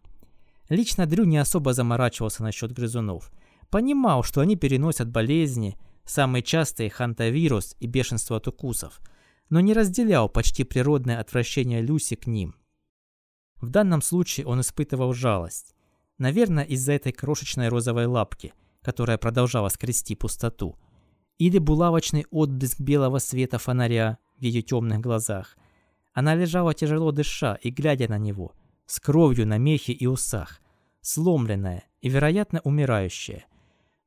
[0.68, 3.32] Лично Дрю не особо заморачивался насчет грызунов.
[3.70, 9.00] Понимал, что они переносят болезни, самые частые хантавирус и бешенство от укусов,
[9.48, 12.54] но не разделял почти природное отвращение Люси к ним.
[13.60, 15.74] В данном случае он испытывал жалость.
[16.18, 18.52] Наверное, из-за этой крошечной розовой лапки,
[18.82, 20.76] которая продолжала скрести пустоту.
[21.40, 25.56] Или булавочный отблеск белого света фонаря в ее темных глазах.
[26.12, 28.52] Она лежала тяжело дыша и глядя на него,
[28.84, 30.60] с кровью на мехе и усах,
[31.00, 33.46] сломленная и, вероятно, умирающая.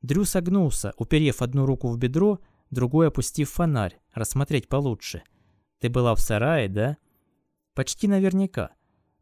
[0.03, 5.23] Дрю согнулся, уперев одну руку в бедро, другой опустив фонарь, рассмотреть получше.
[5.79, 6.97] «Ты была в сарае, да?»
[7.73, 8.69] «Почти наверняка».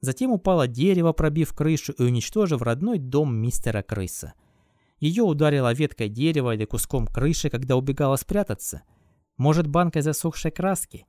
[0.02, 4.34] Затем упало дерево, пробив крышу и уничтожив родной дом мистера Крыса.
[5.02, 8.84] Ее ударило веткой дерева или куском крыши, когда убегала спрятаться.
[9.36, 11.06] Может, банкой засохшей краски?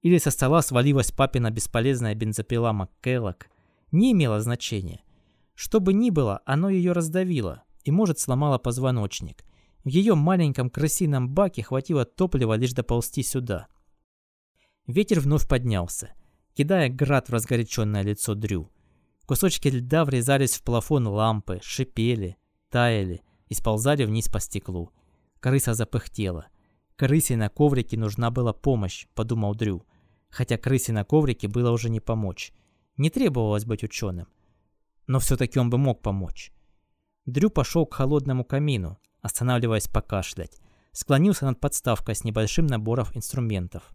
[0.00, 3.48] Или со стола свалилась папина бесполезная бензопила МакКеллок.
[3.92, 5.02] Не имело значения.
[5.54, 9.44] Что бы ни было, оно ее раздавило и, может, сломало позвоночник.
[9.84, 13.66] В ее маленьком крысином баке хватило топлива лишь доползти сюда.
[14.86, 16.14] Ветер вновь поднялся
[16.56, 18.70] кидая град в разгоряченное лицо Дрю.
[19.26, 22.36] Кусочки льда врезались в плафон лампы, шипели,
[22.76, 24.92] таяли и сползали вниз по стеклу.
[25.40, 26.48] Крыса запыхтела.
[26.96, 29.86] Крысе на коврике нужна была помощь, подумал Дрю.
[30.28, 32.52] Хотя крысе на коврике было уже не помочь.
[32.98, 34.26] Не требовалось быть ученым.
[35.06, 36.52] Но все-таки он бы мог помочь.
[37.24, 40.60] Дрю пошел к холодному камину, останавливаясь покашлять.
[40.92, 43.94] Склонился над подставкой с небольшим набором инструментов.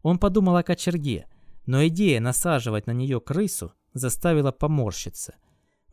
[0.00, 1.26] Он подумал о кочерге,
[1.66, 5.34] но идея насаживать на нее крысу заставила поморщиться.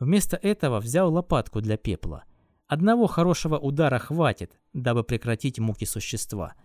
[0.04, 2.26] Вместо этого взял лопатку для пепла.
[2.68, 6.56] Одного хорошего удара хватит, дабы прекратить муки существа.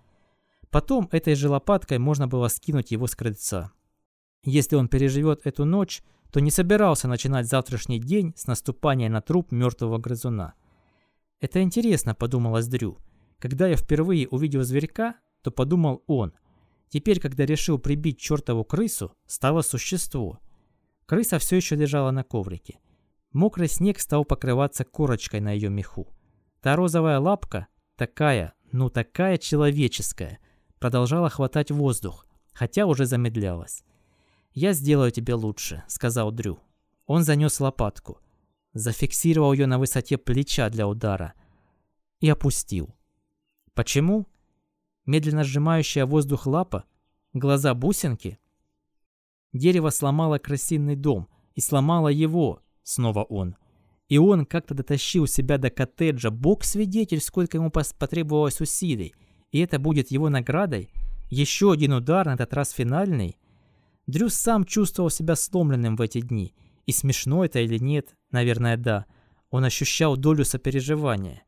[0.71, 3.71] Потом этой же лопаткой можно было скинуть его с крыльца.
[4.43, 9.53] Если он переживет эту ночь, то не собирался начинать завтрашний день с наступания на труп
[9.53, 10.55] мертвого грызуна.
[11.41, 12.99] «Это интересно»,— подумалось Дрю.
[13.39, 16.33] «Когда я впервые увидел зверька, то подумал он—
[16.89, 20.41] Теперь, когда решил прибить чертову крысу, стало существо.
[21.05, 22.79] Крыса все еще лежала на коврике.
[23.39, 26.09] Мокрый снег стал покрываться корочкой на ее меху.
[26.61, 30.41] Та розовая лапка, такая, ну такая человеческая,
[30.81, 33.85] продолжала хватать воздух, хотя уже замедлялась.
[34.55, 36.59] «Я сделаю тебе лучше»,— сказал Дрю.
[37.07, 38.19] Он занес лопатку,
[38.73, 41.35] зафиксировал ее на высоте плеча для удара
[42.19, 42.93] и опустил.
[43.73, 44.27] Почему?
[45.07, 46.87] Медленно сжимающая воздух лапа,
[47.35, 48.41] глаза бусинки.
[49.53, 53.57] Дерево сломало крысиный дом и сломало его, снова он.
[54.09, 59.15] И он как-то дотащил себя до коттеджа, бог свидетель, сколько ему потребовалось усилий.
[59.53, 60.91] И это будет его наградой?
[61.29, 63.39] Еще один удар, на этот раз финальный?
[64.07, 66.55] Дрю сам чувствовал себя сломленным в эти дни.
[66.87, 69.05] И смешно это или нет, наверное, да.
[69.51, 71.43] Он ощущал долю сопереживания.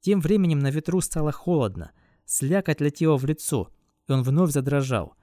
[0.00, 1.92] Тем временем на ветру стало холодно.
[2.26, 3.70] Слякоть летела в лицо,
[4.06, 5.14] и он вновь задрожал.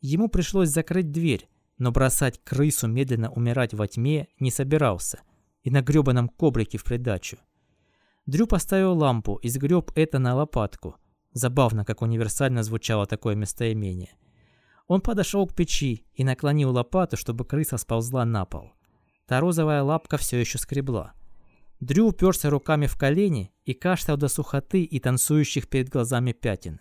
[0.00, 1.48] Ему пришлось закрыть дверь,
[1.78, 5.20] но бросать крысу медленно умирать во тьме не собирался.
[5.62, 7.38] И на грёбаном кобрике в придачу.
[8.26, 10.96] Дрю поставил лампу и сгреб это на лопатку.
[11.32, 14.10] Забавно, как универсально звучало такое местоимение.
[14.86, 18.72] Он подошел к печи и наклонил лопату, чтобы крыса сползла на пол.
[19.26, 21.14] Та розовая лапка все еще скребла.
[21.80, 26.80] Дрю уперся руками в колени и кашлял до сухоты и танцующих перед глазами пятен.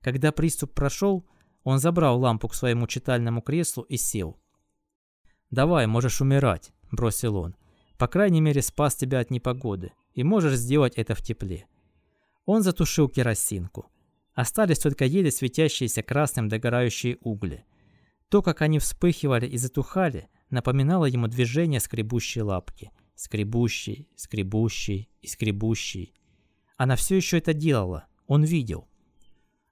[0.00, 1.26] Когда приступ прошел,
[1.66, 4.38] он забрал лампу к своему читальному креслу и сел.
[5.50, 7.56] «Давай, можешь умирать»,— бросил он.
[7.98, 11.66] «По крайней мере, спас тебя от непогоды, и можешь сделать это в тепле».
[12.44, 13.90] Он затушил керосинку.
[14.32, 17.64] Остались только еле светящиеся красным догорающие угли.
[18.28, 26.14] То, как они вспыхивали и затухали, напоминало ему движение скребущей лапки— скребущий, скребущий и скребущий.
[26.76, 28.86] Она все еще это делала, он видел.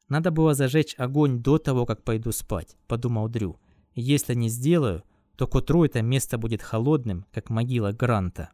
[0.08, 3.58] Надо было зажечь огонь до того, как пойду спать, подумал Дрю.
[3.94, 5.02] Если не сделаю,
[5.36, 8.50] то к утру это место будет холодным, как могила Гранта.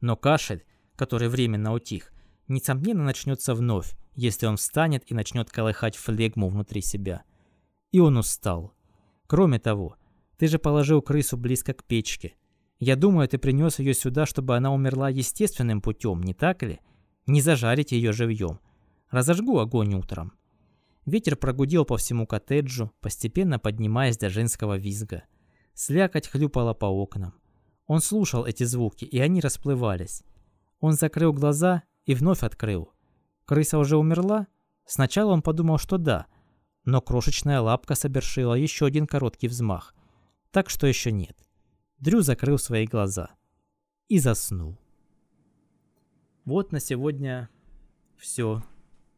[0.00, 2.12] Но кашель, который временно утих,
[2.48, 7.24] несомненно начнется вновь, если он встанет и начнет колыхать флегму внутри себя.
[7.90, 8.74] И он устал.
[9.26, 9.96] Кроме того,
[10.38, 12.36] ты же положил крысу близко к печке,
[12.78, 16.80] я думаю, ты принес ее сюда, чтобы она умерла естественным путем, не так ли?
[17.26, 18.60] Не зажарить ее живьем.
[19.10, 20.32] Разожгу огонь утром.
[21.04, 25.22] Ветер прогудел по всему коттеджу, постепенно поднимаясь до женского визга.
[25.74, 27.34] Слякоть хлюпала по окнам.
[27.86, 30.24] Он слушал эти звуки, и они расплывались.
[30.80, 32.92] Он закрыл глаза и вновь открыл.
[33.44, 34.48] Крыса уже умерла?
[34.84, 36.26] Сначала он подумал, что да,
[36.84, 39.94] но крошечная лапка совершила еще один короткий взмах.
[40.50, 41.36] Так что еще нет.
[41.98, 43.30] Дрю закрыл свои глаза
[44.08, 44.78] и заснул.
[46.44, 47.48] Вот на сегодня
[48.16, 48.62] все.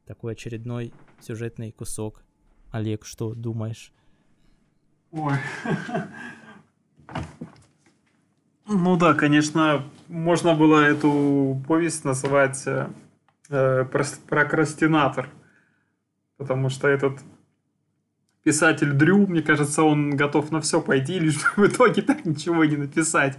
[0.08, 2.24] Такой очередной сюжетный кусок.
[2.70, 3.92] Олег, что думаешь?
[5.12, 5.34] Ой.
[8.66, 12.64] Ну да, конечно, можно было эту повесть называть
[13.50, 15.28] э, прокрастинатор.
[16.38, 17.18] Потому что этот
[18.42, 22.78] писатель Дрю, мне кажется, он готов на все пойти, лишь в итоге так ничего не
[22.78, 23.38] написать.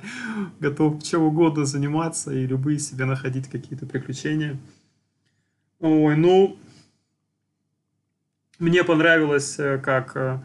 [0.59, 4.59] Готов чем угодно заниматься и любые себе находить какие-то приключения.
[5.80, 6.58] Ой, ну,
[8.60, 10.40] мне понравилось, э, как э,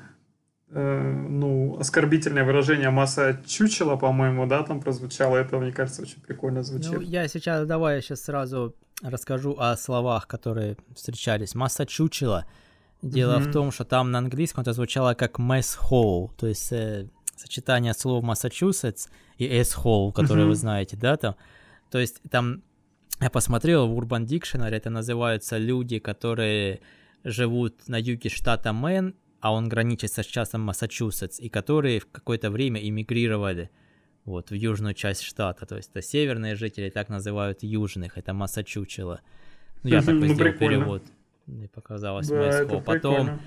[0.71, 5.37] э, ну, оскорбительное выражение масса чучела, по-моему, да, там прозвучало.
[5.37, 6.93] Это, мне кажется, очень прикольно звучит.
[6.93, 11.55] Ну, я сейчас, давай я сейчас сразу расскажу о словах, которые встречались.
[11.55, 12.47] Масса чучела—
[13.05, 13.51] Дело mm-hmm.
[13.51, 17.07] в том, что там на английском это звучало как mess hole, то есть э,
[17.37, 20.49] сочетание слов Массачусетс и S-hole, которые mm-hmm.
[20.49, 21.37] вы знаете, да, там.
[21.91, 22.63] То есть там
[23.25, 26.81] я посмотрел в Urban Dictionary, это называются люди, которые
[27.25, 32.51] живут на юге штата Мэн, а он граничит со штатом Массачусетс, и которые в какое-то
[32.51, 33.71] время эмигрировали
[34.27, 35.65] вот, в южную часть штата.
[35.67, 39.21] То есть это северные жители так называют южных, это Массачучело.
[39.83, 41.03] Ну, я такой ну, сделал перевод
[41.47, 42.81] мне показалось да, Мэско.
[42.81, 43.41] Потом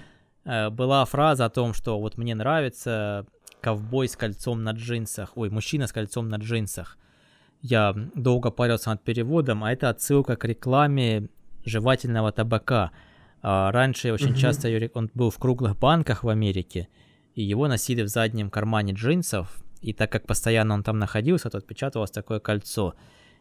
[0.45, 3.25] э, была фраза о том, что вот мне нравится
[3.61, 6.97] ковбой с кольцом на джинсах, ой, мужчина с кольцом на джинсах.
[7.69, 11.27] Я долго парился над переводом, а это отсылка к рекламе
[11.65, 12.91] жевательного табака.
[13.41, 14.37] А раньше очень угу.
[14.37, 16.87] часто он был в круглых банках в Америке,
[17.35, 21.57] и его носили в заднем кармане джинсов, и так как постоянно он там находился, то
[21.57, 22.93] отпечатывалось такое кольцо.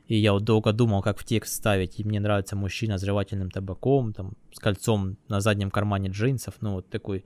[0.09, 2.01] И я вот долго думал, как в текст ставить.
[2.01, 6.55] И мне нравится мужчина с жевательным табаком, там, с кольцом на заднем кармане джинсов.
[6.61, 7.25] Ну, вот такой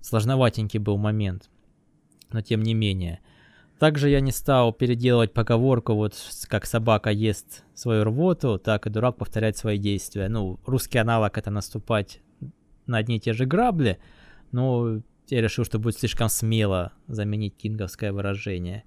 [0.00, 1.50] сложноватенький был момент.
[2.32, 3.20] Но тем не менее.
[3.78, 6.14] Также я не стал переделывать поговорку, вот
[6.48, 10.28] как собака ест свою рвоту, так и дурак повторять свои действия.
[10.28, 12.20] Ну, русский аналог это наступать
[12.86, 13.98] на одни и те же грабли,
[14.52, 18.84] Но я решил, что будет слишком смело заменить кинговское выражение.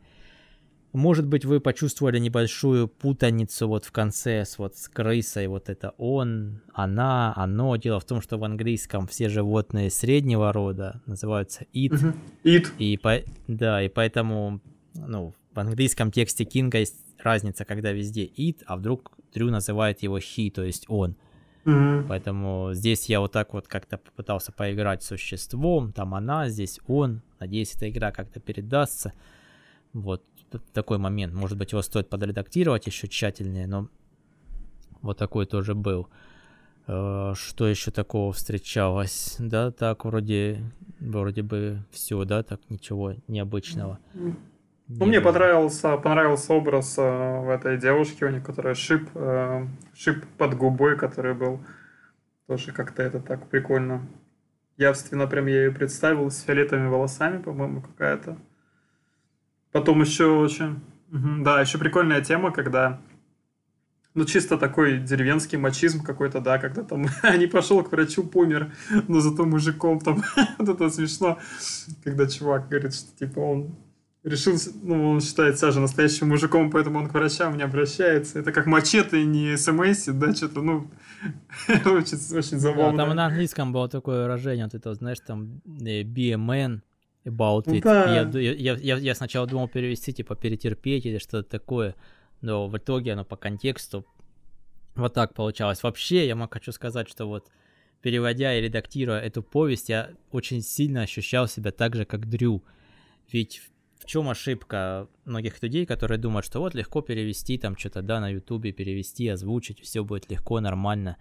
[0.94, 5.94] Может быть, вы почувствовали небольшую путаницу вот в конце с вот с крысой, вот это
[5.98, 7.76] он, она, оно.
[7.76, 12.16] Дело в том, что в английском все животные среднего рода называются it.
[12.44, 12.68] It.
[12.80, 13.20] И по...
[13.48, 14.62] да, и поэтому,
[14.98, 20.18] ну, в английском тексте Кинга есть разница, когда везде it, а вдруг Дрю называет его
[20.18, 21.16] he, то есть он.
[21.66, 22.06] Мгм.
[22.08, 27.22] Поэтому здесь я вот так вот как-то попытался поиграть с существом, там она, здесь он.
[27.40, 29.14] Надеюсь, эта игра как-то передастся.
[29.94, 30.24] Вот
[30.74, 31.34] такой момент.
[31.34, 33.90] Может быть, его стоит подредактировать еще тщательнее, но
[35.02, 36.08] вот такой тоже был.
[36.88, 39.36] Э, Что еще такого встречалось?
[39.40, 40.62] Да, так вроде,
[41.00, 44.00] вроде бы все, да, так ничего необычного.
[44.90, 50.26] Ну, не мне понравился, понравился образ э, этой девушке, у нее, которая шип, э, шип
[50.38, 51.60] под губой, который был.
[52.48, 54.08] Тоже как-то это так прикольно.
[54.78, 58.38] Явственно прям я ее представил с фиолетовыми волосами, по-моему, какая-то.
[59.74, 60.80] Потом еще очень...
[61.10, 63.02] Мгм, Да, еще прикольная тема, когда...
[64.14, 67.08] Ну, чисто такой деревенский мачизм какой-то, да, когда там
[67.38, 68.72] не пошел к врачу, помер,
[69.10, 70.24] но зато мужиком там,
[70.60, 71.40] вот это смешно,
[72.06, 73.76] когда чувак говорит, что типа он
[74.28, 78.40] решил, ну, он считает же настоящим мужиком, поэтому он к врачам не обращается.
[78.40, 80.90] Это как мачете, не смс, да, что-то, ну,
[81.68, 82.98] очень, очень Да, забавно.
[83.06, 86.82] там на английском было такое выражение, вот это, знаешь, там э, be a man
[87.26, 87.82] about Ну it.
[87.82, 88.14] да.
[88.40, 91.96] Я, я, я, я сначала думал перевести, типа, перетерпеть или что-то такое,
[92.42, 94.06] но в итоге оно по контексту
[94.96, 95.84] вот так получалось.
[95.84, 97.48] Вообще, я могу хочу сказать, что вот
[98.02, 102.64] переводя и редактируя эту повесть, я очень сильно ощущал себя так же, как Дрю.
[103.32, 103.77] Ведь в
[104.08, 108.72] чем ошибка многих людей, которые думают, что вот легко перевести там что-то, да, на ютубе
[108.72, 111.18] перевести, озвучить, все будет легко, нормально.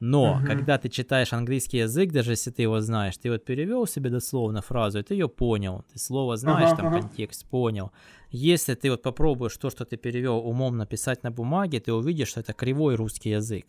[0.00, 0.46] Но Мгм.
[0.46, 4.60] когда ты читаешь английский язык, даже если ты его знаешь, ты вот перевел себе дословно
[4.60, 7.00] фразу, и ты ее понял, ты слово знаешь, Ага, там ага.
[7.02, 7.92] контекст понял.
[8.30, 12.40] Если ты вот попробуешь то, что ты перевел умом написать на бумаге, ты увидишь, что
[12.40, 13.64] это кривой русский язык.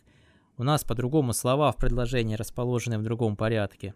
[0.56, 3.94] У нас по-другому слова в предложении расположены в другом порядке.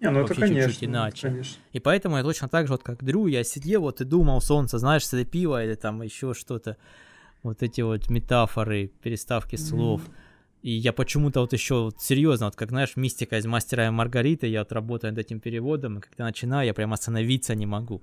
[0.00, 0.84] Не, ну это конечно.
[0.84, 1.28] иначе.
[1.28, 1.56] конечно.
[1.72, 4.78] И поэтому я точно так же, вот как Дрю, я сидел вот и думал, солнце,
[4.78, 6.76] знаешь, слепило или там еще что-то.
[7.42, 10.02] Вот эти вот метафоры, переставки слов.
[10.62, 14.46] И я почему-то вот еще вот серьезно, вот как знаешь, мистика из мастера и Маргариты,
[14.46, 18.02] я вот работаю над этим переводом, и когда начинаю, я прям остановиться не могу.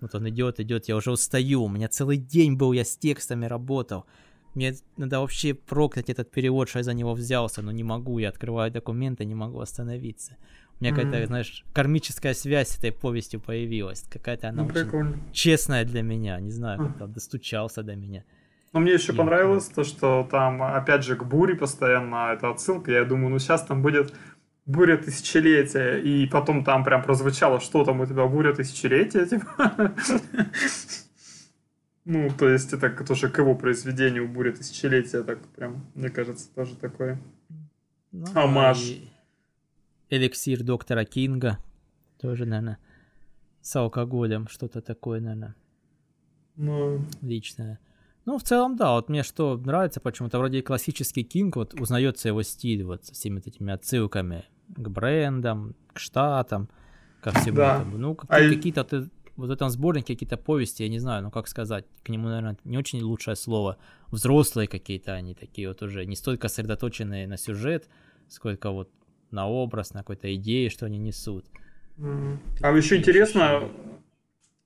[0.00, 3.46] Вот он идет, идет, я уже устаю, у меня целый день был, я с текстами
[3.46, 4.04] работал.
[4.54, 8.28] Мне надо вообще проклять этот перевод, что я за него взялся, но не могу, я
[8.28, 10.36] открываю документы, не могу остановиться.
[10.78, 11.26] У меня какая-то, Мгм.
[11.26, 14.04] знаешь, кармическая связь с этой повестью появилась.
[14.10, 15.18] Какая-то она Ну, очень прикольно.
[15.32, 18.24] честная для меня, не знаю, как-то достучался до меня.
[18.72, 22.92] Но мне еще Я понравилось то, что там, опять же, к буре постоянно это отсылка.
[22.92, 24.12] Я думаю, ну сейчас там будет
[24.66, 29.94] буря тысячелетия, и потом там прям прозвучало, что там у тебя буря тысячелетия, типа.
[32.04, 36.76] Ну, то есть это тоже к его произведению буря тысячелетия, так прям, мне кажется, тоже
[36.76, 37.18] такое.
[38.12, 38.26] Ну,
[38.74, 39.08] и
[40.10, 41.58] Эликсир доктора Кинга.
[42.20, 42.78] Тоже, наверное,
[43.60, 44.46] с алкоголем.
[44.48, 45.54] Что-то такое, наверное,
[46.56, 47.78] Ну, личное.
[48.24, 52.42] Ну, в целом, да, вот мне что нравится почему-то, вроде классический Кинг, вот узнается его
[52.42, 56.68] стиль вот со всеми этими отсылками к брендам, к штатам,
[57.20, 57.76] ко всему Да.
[57.76, 57.98] этому.
[57.98, 61.22] Ну, А какие- и- какие-то ты- вот в этом сборнике какие-то повести, я не знаю,
[61.22, 63.76] ну как сказать, к нему, наверное, не очень лучшее слово.
[64.10, 67.88] Взрослые какие-то они такие вот уже, не столько сосредоточенные на сюжет,
[68.28, 68.90] сколько вот
[69.30, 71.46] на образ, на какой-то идеи, что они несут.
[71.98, 72.40] м.
[72.60, 73.68] а еще интересно,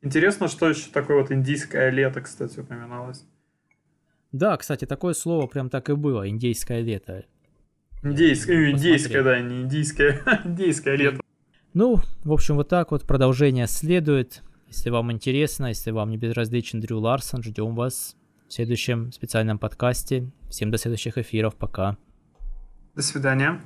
[0.03, 3.24] интересно, что еще такое вот индийское лето, кстати, упоминалось.
[4.32, 7.24] Да, кстати, такое слово прям так и было, индейское лето.
[8.03, 8.73] Индейское, Посмотри.
[8.73, 11.20] индейское, да, не индийское, индейское лето.
[11.74, 14.43] Ну, в общем, вот так вот продолжение следует.
[14.69, 18.16] Если вам интересно, если вам не безразличен Дрю Ларсон, ждем вас
[18.49, 20.31] в следующем специальном подкасте.
[20.49, 21.55] Всем до следующих эфиров.
[21.57, 21.97] Пока.
[22.95, 23.61] До свидания.